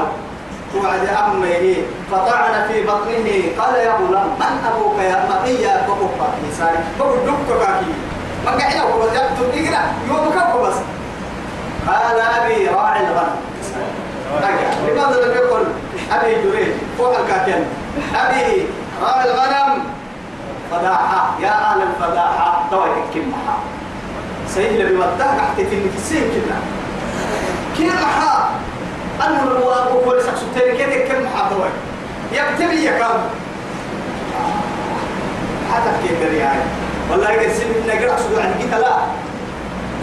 توعد 0.72 1.08
أمه 1.08 1.76
فطعن 2.12 2.68
في 2.68 2.82
بطنه 2.86 3.62
قال 3.64 3.74
يا 3.74 3.92
غلام 3.92 4.26
من 4.40 4.64
أبوك 4.72 4.98
يا 4.98 5.26
مقيا 5.30 5.86
فقفا 5.88 6.28
نسائي 6.48 6.78
فقل 6.98 7.16
دكتك 7.26 7.68
ما 8.44 8.50
قاعد 8.50 8.76
أقول 8.76 9.06
لك 9.08 9.30
تبقى 9.38 9.82
يومك 10.08 10.56
بس 10.62 10.74
قال 11.92 12.20
أبي 12.20 12.66
راعي 12.66 13.00
الغنم. 13.00 13.36
أجا. 14.42 14.92
لماذا 14.92 15.24
لم 15.24 15.32
يقل 15.34 15.64
أبي 16.12 16.34
جريج 16.34 16.72
فوق 16.98 17.18
الكاكين 17.18 17.64
أبي 18.14 18.66
راعي 19.02 19.30
الغنم. 19.30 19.84
فداحة. 20.70 21.34
يا 21.42 21.50
أهل 21.50 21.82
الفداحة. 21.82 22.64
تويك 22.70 23.04
كم 23.14 23.28
محا 23.30 23.58
سيد 24.48 24.80
اللي 24.80 24.84
بمتاك 24.84 25.38
أحكي 25.38 25.64
في 25.66 25.96
السين 25.96 26.22
كنا 26.22 26.56
كم 27.78 27.94
محا 28.02 28.50
أنه 29.26 29.44
لو 29.44 29.72
أبو 29.72 30.10
كل 30.10 30.22
سكسو 30.22 30.46
تاني 30.54 30.78
كده 30.78 31.04
كم 31.08 31.24
محا 31.24 31.48
تويك 31.50 31.72
يكتبي 32.32 32.84
يا 32.84 32.98
كام 32.98 33.20
حتى 35.72 35.90
كيف 36.08 36.34
يعني 36.34 36.62
والله 37.10 37.30
يقسم 37.30 37.64
لنا 37.84 37.92
قرأ 37.92 38.42
عن 38.42 38.54
كده 38.60 38.78
لا 38.78 38.96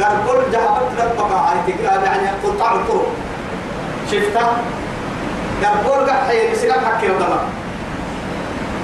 قال 0.03 0.13
كل 0.27 0.51
جهبت 0.51 0.81
لك 0.97 1.15
بقى 1.29 2.05
يعني 2.05 2.27
قطاع 2.43 2.71
الطرق. 2.73 3.07
شفتها؟ 4.11 4.51
قال 5.63 5.73
كل 5.85 6.09
قاعد 6.09 6.27
حي 6.27 6.51
بسلام 6.51 6.79
حكي 6.85 7.09
ودما 7.11 7.39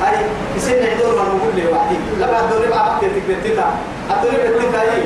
هاي 0.01 0.15
يصير 0.55 0.89
عندهم 0.91 1.15
ما 1.15 1.21
نقول 1.23 1.51
له 1.55 1.71
وحدي 1.71 1.95
لما 2.19 2.39
الدنيا 2.39 2.69
بقى 2.69 2.95
حكي 2.95 3.05
تكتبتها 3.07 3.71
الدنيا 4.11 4.49
بتكتبها 4.49 4.81
هي 4.81 5.03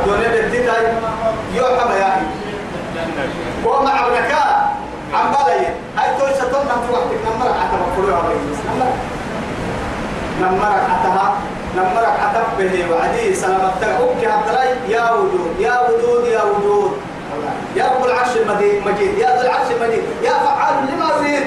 الدنيا 0.00 0.28
بتكتبها 0.28 0.76
يوم 1.54 1.92
يا 1.96 2.08
أخي. 2.08 2.26
وما 3.64 3.90
عبدك 3.90 4.32
عم 5.14 5.30
بلاي 5.32 5.66
هاي 5.96 6.18
توي 6.18 6.34
ستون 6.34 6.64
نم 6.66 6.90
وقتك 6.92 7.18
نمرك 7.26 7.54
حتى 7.60 7.76
مفروع 7.82 8.18
عليك 8.24 8.38
نمرك 8.70 8.94
نمرك 10.40 10.82
نمرك 11.76 12.14
حتى 12.22 12.42
به 12.58 12.90
وعدي 12.90 13.34
سلامتك. 13.34 13.88
أوكي 14.00 14.26
عبدالله 14.26 14.76
يا 14.88 15.10
وجود 15.10 15.50
يا 15.60 15.80
وجود 15.88 16.24
يا 16.26 16.42
وجود 16.42 16.92
يا 17.76 17.84
رب 17.84 18.04
العرش 18.04 18.36
المجيد 18.36 19.18
يا 19.18 19.36
ذو 19.36 19.40
العرش 19.40 19.68
المجيد. 19.76 20.02
يا 20.22 20.30
فعال 20.30 20.74
لما 20.88 21.10
يريد 21.16 21.46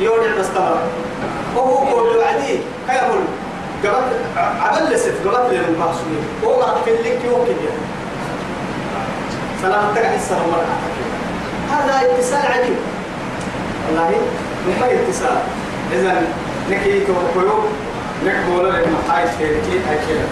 يودع 0.00 0.38
تستمر 0.38 0.78
وهو 1.56 1.74
قول 1.74 2.16
وعدي. 2.16 2.58
كيقول 2.88 3.24
قبل 3.84 4.16
عبل 4.36 4.92
لسف 4.92 5.28
قبل 5.28 5.54
للمقصودين 5.54 6.24
هو 6.44 6.64
في 6.84 6.90
الليك 6.90 7.24
يوكي 7.24 7.54
سلامتك 9.62 10.04
حسنا 10.04 10.38
مرة 10.38 10.76
هذا 11.72 11.94
اتصال 12.06 12.52
عجيب. 12.52 12.76
والله 13.86 14.10
ما 14.80 14.86
اتصال. 14.86 15.38
إذا 15.92 16.22
نكي 16.70 17.00
توقيو 17.00 17.58
محايد 18.24 19.28
فيركي 19.38 19.78
هاي 19.88 19.98
كده 20.08 20.26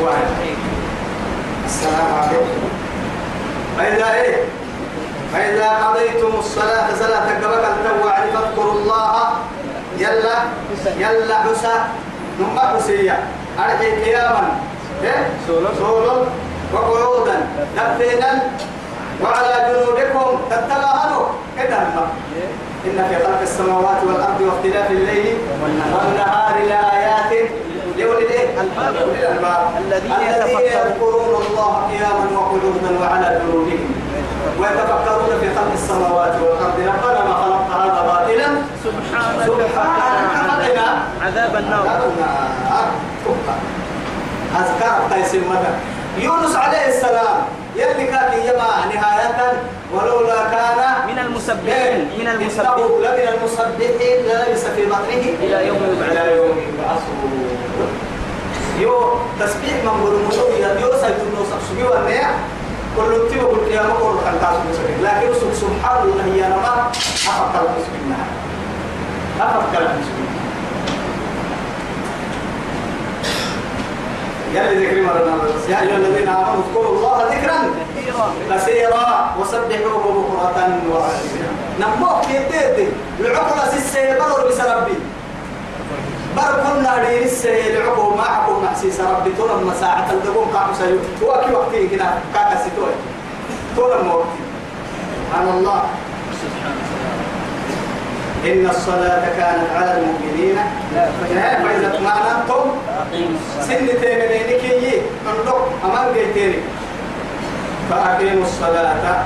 واحد 0.00 0.26
السلام 1.66 2.14
عليكم 2.14 2.68
فإذا 3.78 4.14
إيه؟ 4.14 4.36
فإذا 5.32 5.68
قضيتم 5.68 6.38
الصلاة؟ 6.38 6.94
صلاة 6.98 7.34
قبل 7.34 7.64
التوعد 7.64 8.22
فاذكروا 8.34 8.72
الله. 8.72 9.32
يلا 9.98 10.38
يلا 10.98 11.38
حسا 11.38 11.88
نما 12.40 12.60
حسية 12.60 13.18
أرحي 13.58 13.90
قياما. 14.04 14.60
إيه؟ 15.04 15.30
سولو. 15.46 16.24
وقعودا. 16.72 17.46
دفينا. 17.76 18.42
وعلى 19.22 19.54
جنوبكم. 19.68 20.38
تتباهنوا 20.50 21.26
كده 21.58 21.78
إن 22.86 22.98
في 23.08 23.16
خلق 23.24 23.40
السماوات 23.42 24.00
والأرض 24.06 24.40
واختلاف 24.40 24.90
الليل 24.90 25.36
والنهار 25.62 26.54
لآيات 26.68 27.50
لأولي 27.96 28.24
الألباب. 28.24 29.70
الذين 29.78 30.22
يذكرون 30.60 31.42
الله 31.50 31.72
قياما 31.90 32.24
وقعودا 32.34 32.90
وعلى 33.00 33.40
جنوبهم. 33.40 33.94
ويتفكرون 34.60 35.30
في 35.40 35.48
خلق 35.56 35.72
السماوات 35.74 36.34
والأرض. 36.42 36.78
ربنا 36.78 37.24
ما 37.24 37.34
خلقت 37.42 37.70
هذا 37.76 38.00
باطلا. 38.06 38.48
سبحانك. 38.84 39.46
سبحانك. 39.46 40.78
عذاب 41.22 41.56
النار. 41.56 41.86
عذاب 41.88 42.02
النار 42.16 42.38
أذكار 44.60 44.98
تيسير 45.10 45.40
مدى 45.50 45.72
يونس 46.24 46.56
عليه 46.56 46.88
السلام 46.88 47.36
يلي 47.78 48.06
كان 48.06 48.32
يما 48.48 48.70
نهاية 48.94 49.62
ولولا 49.94 50.42
كان 50.50 50.78
من 51.08 51.18
المسبحين 51.18 52.00
من 52.18 52.28
المسبحين 52.28 52.84
لمن 53.04 53.28
المسبحين 53.34 54.20
للبس 54.26 54.64
في 54.64 54.86
بطنه. 54.86 55.24
إلى 55.42 55.66
يوم 55.66 55.76
يبعث 55.76 56.10
إلى 56.12 56.36
يوم 56.36 56.56
يبعثون 56.68 57.48
يو 58.80 59.14
تسبيح 59.40 59.84
من 59.84 60.30
قول 60.30 60.50
يا 60.60 60.80
يو 60.80 60.90
سيدنا 61.02 61.40
سبحانه 61.50 61.90
وتعالى 61.90 62.34
كل 62.96 63.30
تيو 63.30 63.48
قل 63.48 63.70
يا 63.72 63.82
مقر 63.82 64.14
كان 64.24 64.34
تاسو 64.40 64.82
لكن 65.02 65.54
سبحان 65.54 66.02
الله 66.02 66.26
يا 66.36 66.48
رب 66.56 66.90
أفكر 66.90 67.66
الله 68.02 68.24
أفكر 69.40 69.82
بسم 69.82 70.37
يلي 74.54 74.86
ذكر 74.86 75.02
مرنا 75.02 75.34
يا 75.68 75.80
أيها 75.82 75.96
الذين 75.96 76.28
آمنوا 76.28 76.62
اذكروا 76.64 76.96
الله 76.96 77.16
ذكرا 77.32 77.58
كثيرا 78.50 79.34
وسبحوه 79.40 80.04
بكرة 80.34 80.80
وعشيا 80.90 81.50
نموك 81.80 82.24
يديدي 82.30 82.88
العقل 83.20 83.70
سيسي 83.70 84.06
بدر 84.14 84.48
بس 84.48 84.60
ربي. 84.60 84.98
بر 86.36 86.54
كنا 86.64 86.92
رين 87.02 87.22
السي 87.22 87.76
العقل 87.76 88.16
ما 88.16 88.24
حكم 88.24 88.64
محسيس 88.64 89.00
ربي. 89.00 89.30
طول 89.38 89.64
مساعة 89.64 90.10
الدقوم 90.12 90.48
قام 90.54 90.74
سيو 90.78 90.98
هو 91.22 91.40
كي 91.44 91.52
وقتي 91.52 91.88
كنا 91.88 92.18
كاكا 92.34 92.56
سيتوي 92.64 92.94
طول 93.76 93.90
وقتي. 94.08 94.40
سبحان 95.28 95.48
الله. 95.48 95.82
إن 98.46 98.66
الصلاة 98.70 99.24
كانت 99.38 99.70
على 99.76 99.92
المؤمنين. 99.98 100.56
فإذا 101.64 101.88
اطمأننتم 101.94 102.64
سن 103.60 103.86
تيمنينك 104.00 104.64
يي 104.64 105.00
عندك 105.26 105.60
أمان 105.84 106.14
جيتيني. 106.14 106.58
فأقيموا 107.90 108.42
الصلاة. 108.42 109.24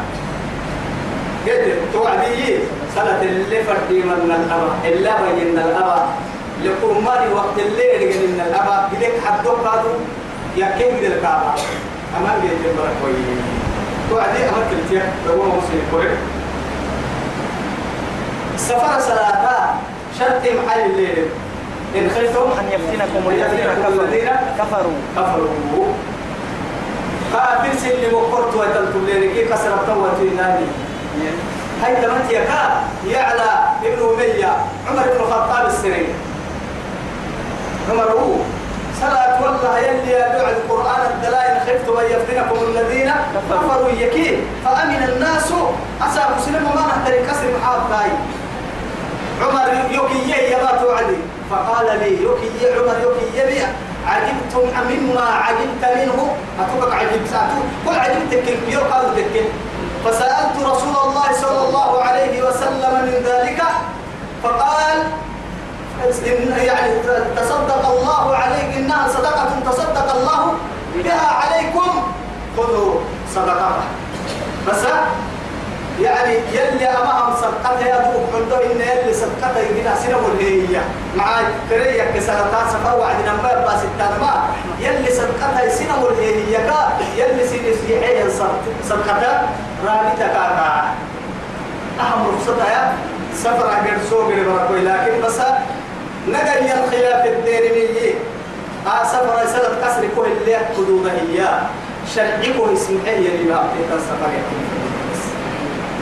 قد 1.46 1.74
توعدي 1.92 2.58
صلاة 2.94 3.22
اللي 3.22 3.62
فردي 3.64 4.02
من 4.02 4.30
الأبا 4.30 4.72
إلا 4.84 5.12
بين 5.22 5.58
الأبا. 5.58 6.06
لقرمان 6.64 7.32
وقت 7.32 7.56
الليل 7.58 7.92
قد 8.00 8.22
إن 8.24 8.40
الأبا. 8.46 8.76
قدك 8.92 9.12
حدوك 9.26 9.58
هذا 9.66 9.92
يكيم 10.56 10.96
قد 10.96 11.04
الكعبة. 11.04 11.52
أمان 12.16 12.36
جيتين 12.42 12.72
بركوي. 12.76 13.22
توعدي 14.10 14.38
أمان 14.48 14.64
كنتيا 14.70 15.12
لو 15.26 15.42
مسلم 15.42 15.82
كوريك 15.90 16.18
سفر 18.68 19.00
صلاة 19.00 19.74
شرط 20.18 20.42
محل 20.42 20.80
الليل. 20.80 21.26
إن 21.96 22.10
خفتم 22.10 22.46
أن 22.60 22.66
يفتنكم 22.72 23.22
الذين 23.28 23.70
كفروا. 23.78 24.06
كفروا. 24.58 24.96
كفروا. 25.16 25.92
قابل 27.34 27.78
سلم 27.78 28.14
وقرت 28.14 28.54
وتلتم 28.54 29.06
ليركي 29.06 29.44
كسر 29.44 29.74
التوة 29.74 30.20
نادي 30.36 30.66
هاي 31.82 31.96
تمت 31.96 32.30
يكا 32.30 32.62
يعلى 33.06 33.50
ابن 33.84 34.00
أمية. 34.14 34.52
عمر 34.88 35.02
بن 35.02 35.20
الخطاب 35.20 35.66
السري. 35.66 36.08
عمر 37.90 38.04
هو. 38.04 38.34
صلاة 39.00 39.42
والله 39.42 39.78
يلي 39.78 40.12
يدعو 40.12 40.48
القرآن 40.48 41.02
الدلائل. 41.10 41.60
خفتم 41.60 41.98
أن 41.98 42.04
يفتنكم 42.04 42.58
الذين 42.64 43.12
كفروا. 43.50 43.88
يكين 43.88 44.40
فأمن 44.64 45.02
الناس. 45.08 45.52
أسا 46.02 46.22
مسلم 46.36 46.62
ما 46.62 46.86
نحتري 46.86 47.18
كسر 47.18 47.46
محاط 47.60 47.80
عمر 49.44 49.94
يوكي 49.94 50.30
يا 50.30 50.62
ما 50.62 50.72
فقال 51.50 51.86
لي 52.00 52.22
يوكي 52.22 52.50
يا 52.62 52.80
عمر 52.80 53.00
يوكي 53.02 53.56
يا 53.58 53.74
عجبتم 54.06 54.68
مما 54.90 55.20
عجبت 55.20 55.82
منه؟ 55.96 56.36
أتوقع 56.60 56.96
عجبت 56.96 57.28
ساعته 57.30 57.62
قل 57.86 57.94
عجبت 57.94 58.34
كل 58.34 58.72
يقال 58.72 59.04
ذكر 59.16 59.44
فسألت 60.04 60.56
رسول 60.56 60.96
الله 61.04 61.32
صلى 61.40 61.68
الله 61.68 62.02
عليه 62.02 62.42
وسلم 62.42 62.92
من 63.02 63.22
ذلك 63.24 63.62
فقال 64.42 65.02
يعني 66.56 66.92
تصدق 67.36 67.88
الله 67.88 68.36
عليك 68.36 68.76
إنها 68.76 69.08
صدقة 69.08 69.48
تصدق 69.70 70.14
الله 70.14 70.54
بها 70.94 71.26
عليكم. 71.26 72.02
خذوا 72.56 73.00
صدقة. 73.34 73.70
بس 74.68 74.82
يعني 76.00 76.34
يلي 76.52 76.86
أمام 76.88 77.34
صدقتها 77.36 77.86
يا 77.88 77.96
دوب 77.96 78.22
حدو 78.34 78.56
إن 78.72 78.80
يلي 78.80 79.14
صدقتها 79.14 79.62
يجينا 79.70 79.94
سنة 79.94 80.16
والهية 80.16 80.80
مع 81.16 81.36
كرية 81.70 82.02
كسرتها 82.14 82.68
سفر 82.68 82.98
وعدنا 82.98 83.32
ما 83.42 83.50
يبقى 83.52 83.78
ستان 83.78 84.20
ما 84.20 84.42
يلي 84.80 85.10
صدقتها 85.10 85.68
سنة 85.68 86.04
والهية 86.04 86.58
كا. 86.58 86.92
يلي 87.16 87.46
سنة 87.48 87.72
سيحية 87.86 88.24
صدقتها 88.88 89.48
رابطة 89.86 90.18
كاكا 90.18 90.94
أهم 92.00 92.26
رخصتها 92.36 92.92
سفر 93.34 93.66
عقر 93.70 93.96
سوق 94.10 94.28
لبركوي 94.28 94.80
لكن 94.80 95.22
بس 95.26 95.38
نقل 96.28 96.64
الخلاف 96.84 97.26
الديرمي 97.26 98.14
آه 98.86 99.04
سفر 99.04 99.46
سنة 99.46 99.68
كسر 99.88 100.08
كل 100.16 100.26
اللي 100.42 100.56
حدودها 100.56 101.12
هي 101.12 101.48
شرعكم 102.14 102.72
اسمه 102.72 103.08
يلي 103.08 103.44
ما 103.50 103.54
أعطيك 103.54 103.88
السفر 103.96 104.28
يكون 104.28 104.62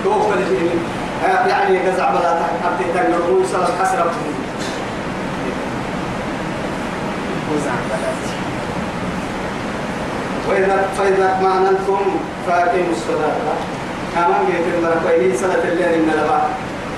توفى 0.05 0.35
يعني 1.49 1.79
جزع 1.79 2.11
بلا 2.11 2.41
تحت 2.41 2.83
تنقل 2.95 3.33
وصل 3.33 3.63
الحسرة 3.63 4.11
وإذا 10.49 10.89
فإذا 10.99 11.37
اطمأننتم 11.37 12.01
فأقيموا 12.47 12.93
الصلاة 12.93 13.37
كمان 14.15 14.47
جيت 14.47 14.75
المركوين 14.75 15.37
صلاة 15.37 15.63
الليل 15.73 16.03
من 16.03 16.11
الأباء 16.15 16.51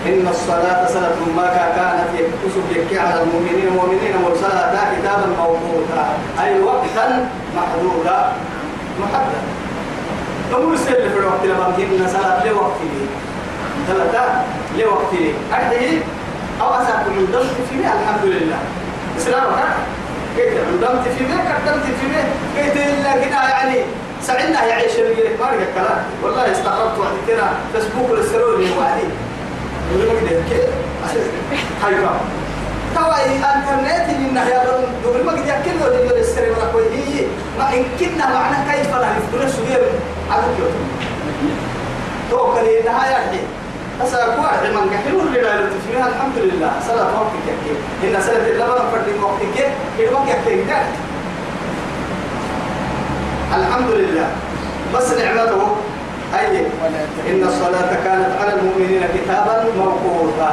إن 0.07 0.29
الصلاة 0.31 0.87
صلاة 0.87 1.17
ما 1.37 1.47
كانت 1.47 2.21
يكتسب 2.21 2.63
يكي 2.77 2.99
على 2.99 3.23
المؤمنين 3.23 3.69
المؤمنين 3.69 4.13
مرسلة 4.25 4.79
كتابا 4.99 5.27
موقوتا 5.39 6.05
أي 6.45 6.61
وقتا 6.61 7.29
محدودا 7.57 8.33
محدد 9.01 9.52
نقول 10.53 10.79
سير 10.79 11.09
في 11.11 11.19
الوقت 11.19 11.45
لما 11.45 11.67
إن 11.93 12.09
صلاة 12.13 12.47
لوقته 12.47 12.91
ثلاثة. 13.89 14.25
لوقته 14.79 15.35
أحيه 15.53 15.99
أو 16.61 16.75
أساكم 16.75 17.13
من 17.17 17.27
دمت 17.33 17.69
في 17.71 17.77
بيه 17.79 17.87
الحمد 17.87 18.25
لله. 18.25 18.59
إسلامك 19.19 19.59
كيف 20.37 20.53
دمت 20.81 21.09
في 21.19 21.25
بيه 21.25 21.35
قدمت 21.55 21.85
في 21.85 22.07
بيه 22.09 22.25
كيف 22.63 22.77
إلا 22.77 23.13
كده 23.25 23.49
يعني 23.49 23.81
سعدنا 24.23 24.65
يعيش 24.65 24.93
الجيل 24.93 25.27
ما 25.41 25.51
الكلام 25.55 26.05
والله 26.23 26.53
استغربت 26.53 26.99
وقت 26.99 27.17
كده. 27.29 27.45
فيسبوك 27.73 28.11
السروري 28.19 28.71
وعدي 28.79 29.07
يقول 29.93 30.09
لك 30.17 30.23
ده 30.33 30.41
كيف 30.51 30.71
حيوان 31.83 32.21
توا 32.95 33.17
الإنترنت 33.27 34.11
اللي 34.17 34.29
رب 34.71 34.85
دول 35.05 35.25
ما 35.27 35.33
قد 35.33 35.49
ولا 36.57 36.73
كوي 36.73 36.83
هي 36.95 37.27
ما 37.59 37.73
إن 37.75 37.85
كنا 38.01 38.27
معنا 38.35 38.73
كيف 38.73 38.91
لا 38.97 39.07
يفكر 39.17 39.49
سوير 39.49 39.83
على 40.33 40.43
كيو 40.57 40.67
تو 42.31 42.55
كلي 42.55 42.81
إنها 42.81 43.07
يا 43.11 43.17
أخي 43.29 43.41
أسا 44.03 44.19
كوا 44.37 44.69
من 44.75 44.91
قحلوا 44.93 45.23
اللي 45.23 45.41
لا 45.41 45.55
يلتفيها 45.55 46.09
الحمد 46.09 46.37
لله. 46.39 46.71
صلاة 46.89 47.21
وقت 47.21 47.33
كيك 47.47 47.77
إن 48.05 48.23
صلاة 48.23 48.47
اللبن 48.49 48.83
فرد 48.93 49.09
وقت 49.23 49.41
كيك 49.57 50.09
الوقت 50.09 50.29
كيك 50.47 50.71
الحمد 53.57 53.91
لله 53.91 54.29
بس 54.95 55.13
نعمته 55.13 55.77
أي 56.39 56.67
إن 57.31 57.43
الصلاة 57.45 57.91
كانت 58.05 58.31
على 58.41 58.53
المؤمنين 58.55 59.03
كتابا 59.15 59.65
موقوتا 59.77 60.53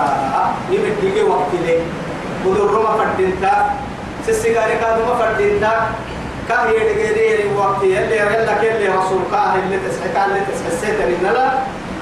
يبدي 0.71 1.23
وقت 1.23 1.51
لي 1.65 1.77
بدر 2.45 2.79
ما 2.83 2.91
فردينتا 2.97 3.71
سسيغاري 4.27 4.75
كادو 4.81 5.05
ما 5.05 5.15
فردينتا 5.15 5.71
كاه 6.49 6.69
يدغيري 6.69 7.55
وقت 7.57 7.83
يلي 7.83 8.15
يلا 8.17 8.53
كيلي 8.61 8.87
رسول 8.87 9.21
كاه 9.31 9.55
اللي 9.55 9.77
تسحك 9.89 10.25
اللي 10.27 10.41
تسحسيت 10.45 10.95
لنا 11.01 11.27
لا 11.31 11.51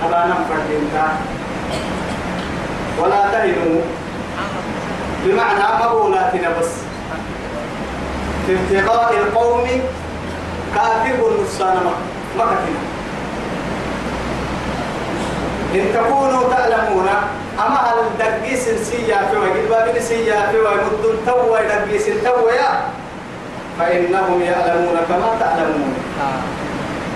أبانا 0.05 0.35
فردينتا 0.49 1.07
ولا 2.99 3.31
تهنوا. 3.31 3.81
بمعنى 5.25 5.85
مبولاتنا 5.85 6.49
بس. 6.59 6.71
في 8.47 8.55
ابتغاء 8.55 9.13
القوم 9.13 9.67
كافر 10.75 11.29
النصان 11.31 11.77
ما 12.37 12.43
كتنا 12.45 12.87
إن 15.75 15.85
تكونوا 15.93 16.49
تعلمون 16.53 17.07
أما 17.59 17.79
هل 17.79 17.97
دقيس 18.19 18.69
سيا 18.69 19.17
في 19.31 19.37
وجد 19.37 19.69
بابن 19.69 19.99
سيا 20.01 20.51
في 20.51 20.57
وجد 20.59 21.17
توا 21.25 21.59
دقيس 21.61 22.07
يا. 22.07 22.81
فإنهم 23.79 24.41
يعلمون 24.41 24.97
كما 25.09 25.29
تعلمون. 25.39 25.93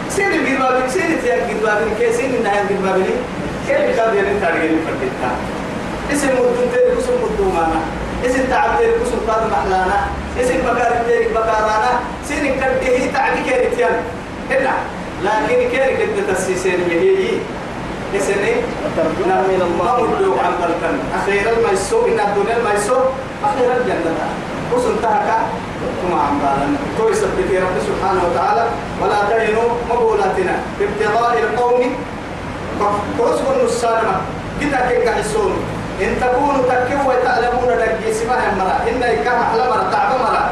سين 0.09 0.31
الجد 0.31 0.59
بابن 0.59 0.89
سين 0.89 1.21
تيا 1.23 1.35
الجد 1.35 1.63
بابن 1.63 1.89
كيسين 1.99 2.35
إنها 2.35 2.61
الجد 2.61 2.81
بابن 2.83 3.05
كيف 3.67 3.97
كان 3.97 4.15
يرين 4.17 4.41
تارجين 4.41 4.79
فردتا 4.85 5.31
اسم 6.13 6.27
مدن 6.27 6.65
تيري 6.73 6.95
كسم 6.95 7.13
مدن 7.23 7.53
مانا؟ 7.55 7.79
اسم 8.25 8.43
تعب 8.49 8.69
تيري 8.77 8.91
كسم 8.91 9.19
قاد 9.27 9.51
محلانا 9.51 9.99
اسم 10.41 10.57
بكار 10.67 10.93
تيري 11.07 11.27
بكارانا 11.27 11.91
سين 12.27 12.43
كده 12.59 13.11
تعبي 13.13 13.39
كيري 13.47 13.75
تيان. 13.75 13.95
هنا 14.51 14.73
لكن 15.23 15.69
كيري 15.71 15.93
كده 15.97 16.33
تسيسين 16.33 16.79
مهيي 16.87 17.39
اسني 18.17 18.53
وترجون 18.83 19.31
من 19.49 19.61
الله. 19.67 19.95
الله 19.97 20.35
عن 20.43 20.53
بلكن 20.61 20.95
أخيرا 21.15 21.51
ما 21.63 21.71
يسوق 21.73 22.05
إن 22.07 22.19
الدنيا 22.19 22.57
ما 22.63 22.73
يسوق 22.73 23.05
أخيرا 23.43 23.73
الجنة 23.77 24.11
وسن 24.73 24.95
تهكا 25.03 25.37
ثم 26.01 26.13
عن 26.13 26.33
بالنا. 26.41 26.79
تو 26.97 27.09
يثبت 27.09 27.49
رب 27.65 27.77
سبحانه 27.89 28.21
وتعالى. 28.27 28.65
ولا 29.01 29.19
تهنوا 29.29 29.69
مقولاتنا 29.89 30.55
ابتغاء 30.81 31.33
القوم. 31.43 31.81
كرسب 33.17 33.45
النسالمة 33.55 34.15
كده 34.61 34.79
كيكا 34.89 35.11
حسون 35.15 35.53
إن 36.01 36.11
تكونوا 36.21 36.63
تكوا 36.69 37.03
وتعلمون 37.07 37.69
دقي 37.81 38.13
سماها 38.13 38.49
مرة 38.57 38.77
إن 38.89 39.03
إكام 39.03 39.39
على 39.51 39.63
مرة 39.69 39.85
تعب 39.91 40.11
مرة 40.25 40.43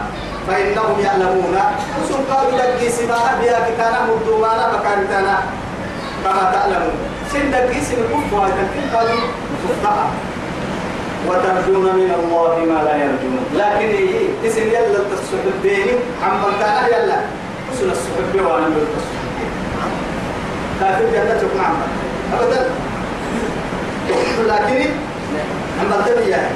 فإنهم 0.48 1.00
يعلمون. 1.06 1.56
وسن 1.98 2.22
قالوا 2.30 2.58
دقي 2.58 2.90
سماها 2.90 3.32
بها 3.42 3.60
كتانا 3.70 4.00
مدومانا 4.10 4.66
مكانتانا 4.78 5.36
كما 6.24 6.44
تعلمون. 6.54 6.98
سندك 7.34 7.70
اسم 7.78 7.98
الكفر 8.04 8.46
لكن 8.46 8.84
قالوا؟ 8.94 9.22
تفتح 9.64 9.98
وترجون 11.28 11.86
من 12.00 12.12
الله 12.20 12.54
ما 12.70 12.80
لا 12.84 12.96
يرجون. 12.96 13.40
لكن 13.56 13.90
إيه 13.98 14.28
اسم 14.48 14.62
يلا 14.62 15.00
تصحب 15.12 15.46
الدين 15.46 15.88
عم 16.24 16.42
بلتانا 16.44 16.88
يلا. 16.88 17.20
وصل 17.72 17.90
الصحب 17.92 18.34
وأنا 18.36 18.68
بالتصحب 18.68 19.20
لكن 20.82 21.06
جنة 21.14 21.42
نعم 21.58 21.76
أبدا. 22.34 22.70
لكن 24.48 24.90
عم 25.80 25.88
بلتانا 25.92 26.26
يا 26.28 26.50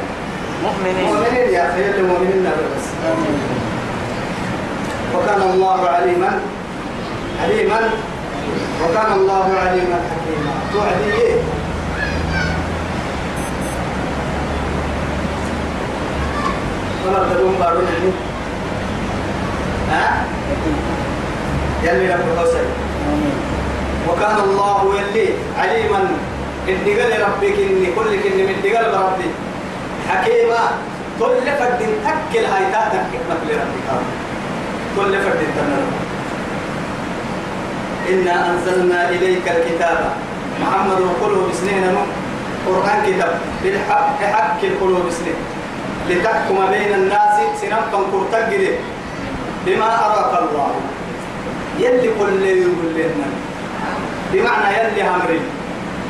مؤمنين. 0.64 1.14
مؤمنين 1.14 1.54
يا 1.54 1.70
أخي 1.70 2.00
المؤمنين 2.00 2.44
بس 2.44 2.86
وكان 5.16 5.42
الله 5.42 5.90
عليما 5.90 6.40
عليما. 7.44 7.80
وكان 8.84 9.12
الله 9.14 9.46
عليما 9.64 9.98
حكيما. 10.10 10.54
توعدي 10.74 11.22
إيه؟ 11.22 11.36
ولا 17.08 17.20
تلوم 17.34 17.56
بارون 17.60 17.88
ها؟ 19.92 20.26
يلي 21.84 22.14
رب 22.14 22.28
وكان 24.10 24.38
الله 24.40 24.96
يلي 25.00 25.28
عليما. 25.58 26.02
الدقل 26.68 27.12
ربك 27.24 27.56
إني 27.60 27.88
كل 27.96 28.12
كني 28.24 28.44
من 28.44 28.56
الدقل 28.56 28.86
بربي 28.92 29.30
حكيما 30.10 30.64
كل 31.20 31.46
فرد 31.60 31.82
تكل 32.06 32.46
هاي 32.46 32.66
تاتك 32.72 33.04
حكمة 33.12 33.40
لربك. 33.48 33.90
كل 34.98 35.14
فرد 35.24 35.42
تنرى 35.56 35.88
إنا 38.10 38.36
أنزلنا 38.50 39.10
إليك 39.10 39.46
الكتاب. 39.48 40.00
محمد 40.62 41.00
وقوله 41.02 41.48
بسنين 41.52 41.84
قرآن 42.68 43.00
كتاب. 43.08 43.40
بالحق 43.64 44.20
حق 44.24 44.60
القلوب 44.64 45.08
بسنين 45.08 45.36
لتحكم 46.10 46.58
بين 46.72 46.94
الناس 46.94 47.36
سنم 47.62 47.84
كرتقل 48.12 48.76
بما 49.66 49.90
أراك 50.06 50.34
الله. 50.42 50.72
يلي 51.80 52.10
كل 52.20 52.44
يقول 52.44 52.94
لنا 52.96 53.28
بمعنى 54.34 54.78
يلي 54.78 55.10
همري. 55.10 55.42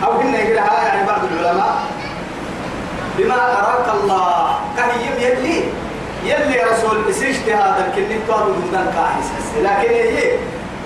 أو 0.04 0.20
كنا 0.20 0.40
يقولها 0.40 0.84
يعني 0.88 1.08
بعض 1.08 1.22
العلماء. 1.32 1.76
بما 3.18 3.36
أراك 3.36 3.88
الله. 3.94 4.56
كهيم 4.78 5.14
يلي. 5.20 5.64
يلي 6.26 6.60
رسول 6.72 6.98
إسرشت 7.10 7.50
هذا 7.50 7.88
الكلمة 7.88 8.22
قالوا 8.30 8.56
دون 8.56 8.72
كاهس 8.96 9.28
لكن 9.64 9.94
هي 9.94 10.32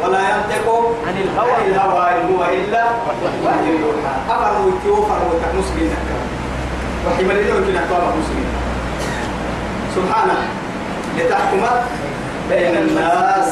ولا 0.03 0.19
ينطق 0.19 0.95
عن 1.07 1.17
الهوى. 1.17 1.51
عن 1.51 1.65
الهوى 1.67 2.21
إن 2.21 2.35
هو 2.35 2.43
إلا 2.43 2.83
وحي. 3.45 3.69
يوحى 3.81 4.13
أمر 4.29 4.53
ويتوفر 4.65 5.19
وتحمسلين 5.29 5.91
وحي 7.07 7.23
مليون 7.23 7.63
كنا 7.63 7.81
مسلمين 8.19 8.66
سبحانه 9.97 10.37
لتحكم 11.17 11.63
بين 12.49 12.77
الناس 12.77 13.49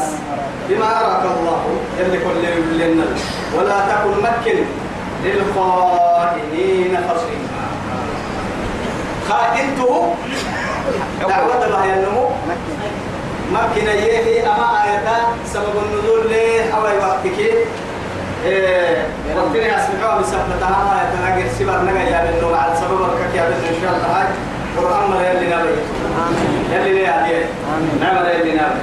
بما 0.70 0.86
أراك 0.86 1.24
الله. 1.26 1.62
يلي 2.00 2.18
كل 2.18 2.44
لنا 2.80 3.06
ولا 3.58 3.78
تكن 3.90 4.14
مكن 4.24 4.58
للخائنين 5.24 6.98
خصيما. 7.10 7.66
خائنته 9.30 10.16
دعوة 11.22 11.68
بها 11.68 11.96
النمو 11.96 12.30
مكن 13.54 13.86
يهي 13.88 14.48
أما 14.48 14.84
آياتا 14.84 15.18
سبب 15.54 15.76
النزول 15.86 16.30
ليه؟ 16.30 16.74
أو 16.76 16.82
وقتك 16.84 17.40
وقتني 19.36 19.78
أسمعوا 19.78 20.22
بسبتها 20.22 20.80
آياتا 20.94 21.18
نجر 21.26 21.48
سبر 21.60 21.82
نجا 21.82 22.04
يا 22.10 22.32
بنو 22.32 22.54
على 22.56 22.74
سبب 22.76 23.02
ركك 23.02 23.36
يا 23.36 23.44
بنو 23.50 23.68
إن 23.70 23.82
شاء 23.82 23.94
الله. 23.94 24.55
قرآن 24.78 25.10
مرة 25.10 25.24
يلي 25.30 25.48
نبي. 25.56 25.76
يلي 26.74 26.94
ليه 26.94 27.10
عليه 27.10 27.46
نعم 28.02 28.26
يلي 28.26 28.52
نبي. 28.52 28.80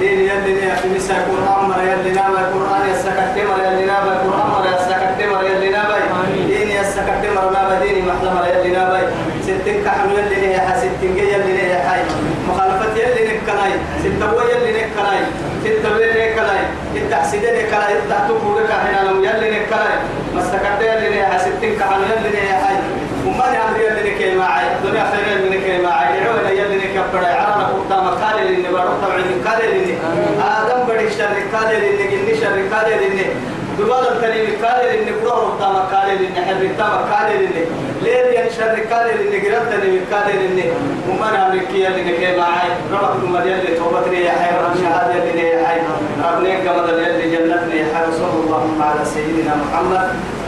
دين 0.00 0.18
يلي 0.20 0.52
ليه 0.54 0.74
في 0.74 0.88
نساء 0.96 1.28
قرآن 1.30 1.68
مرة 1.68 1.82
يلي 1.82 2.10
نبي. 2.10 2.42
قرآن 2.54 2.82
يسكت 2.92 3.34
مرة 3.48 3.62
يلي 3.66 3.84
نبي. 3.92 4.12
قرآن 4.24 4.46
مرة 4.52 4.68
يسكت 4.76 5.18
مرة 5.32 5.42
يلي 5.42 5.68
نبي. 5.76 6.02
دين 6.46 6.70
يسكت 6.70 7.22
مرة 7.36 7.58
نبي. 7.58 7.88
دين 7.88 8.08
محلى 8.08 8.30
مرة 8.34 8.46
يلي 8.46 8.70
نبي. 8.78 9.02
ستين 9.42 9.84
كحمل 9.84 10.18
يلي 10.18 10.46
ليه 10.46 10.58
حسيتين 10.58 11.18
يلي 11.18 11.52
ليه 11.56 11.74
حي. 11.88 12.02
مخالفة 12.48 12.94
يلي 12.96 13.22
نكلاي 13.28 13.72
ستة 14.02 14.42
يلي 14.50 14.70
نكلاي 14.72 15.20
ستة 15.64 15.96
يلي 15.98 16.32
نكلاي 16.32 16.62
التحسيد 16.96 17.44
بك 18.56 18.70
حين 18.82 19.06
لم 19.06 19.24
يلي 19.24 19.50
نكلاي 19.50 19.94
مستكت 20.34 20.80
يلي 20.80 21.08
ليه 21.10 21.24
حسيتين 21.24 21.78
كحمل 21.78 22.04
يلي 22.10 22.28
وما 22.28 22.52
سير 25.10 25.50
من 25.50 25.60
كلمة 25.66 25.92
عيرة 25.92 26.30
ولا 26.34 26.50
يدني 26.50 26.86
كبر 26.94 27.24
عرنا 27.24 27.66
قدام 27.66 28.08
قال 28.08 28.52
لي 28.52 28.68
بروح 28.68 28.84
طبعا 29.02 29.22
قال 29.46 29.60
لي 29.74 29.94
آدم 30.42 30.80
بدي 30.88 31.10
شر 31.10 31.36
قال 31.56 31.80
لي 31.80 32.06
جني 32.06 32.40
شر 32.40 32.74
قال 32.76 32.90
لي 33.16 33.24
دوبال 33.78 34.06
الكلمة 34.12 34.68
قال 34.68 35.04
لي 35.04 35.12
بروح 35.22 35.34
قدام 35.34 35.76
قال 35.76 36.08
يعني 36.08 36.24
يعني 36.36 36.60
لي 36.60 36.68
حر 36.68 36.72
قدام 36.74 37.12
قال 37.12 37.32
لي 37.40 37.64
ليل 38.02 38.26
ين 38.38 38.50
شر 38.58 38.94
قال 38.94 39.06
لي 39.30 39.38
قرأت 39.48 39.72
لي 39.82 39.98
قال 40.12 40.56
لي 40.56 40.64
ومن 41.08 41.36
أمريكية 41.46 41.88
لي 41.88 42.16
كلمة 42.16 42.44
عيرة 42.44 42.76
رب 43.02 43.24
المدير 43.24 43.54
اللي 43.58 43.76
توبتني 43.76 44.20
يا 44.24 44.30
حير 44.32 44.60
شهادة 44.82 45.24
لي 45.34 45.40
يا 45.48 45.66
حير 45.66 45.82
ربنا 46.24 46.54
كمدر 46.54 46.94
اللي 46.94 47.36
جنتني 47.36 47.76
يا 47.80 47.86
حير 47.94 48.06
صلى 48.12 48.36
الله 48.44 48.64
على 48.80 49.04
سيدنا 49.04 49.54
محمد. 49.56 50.08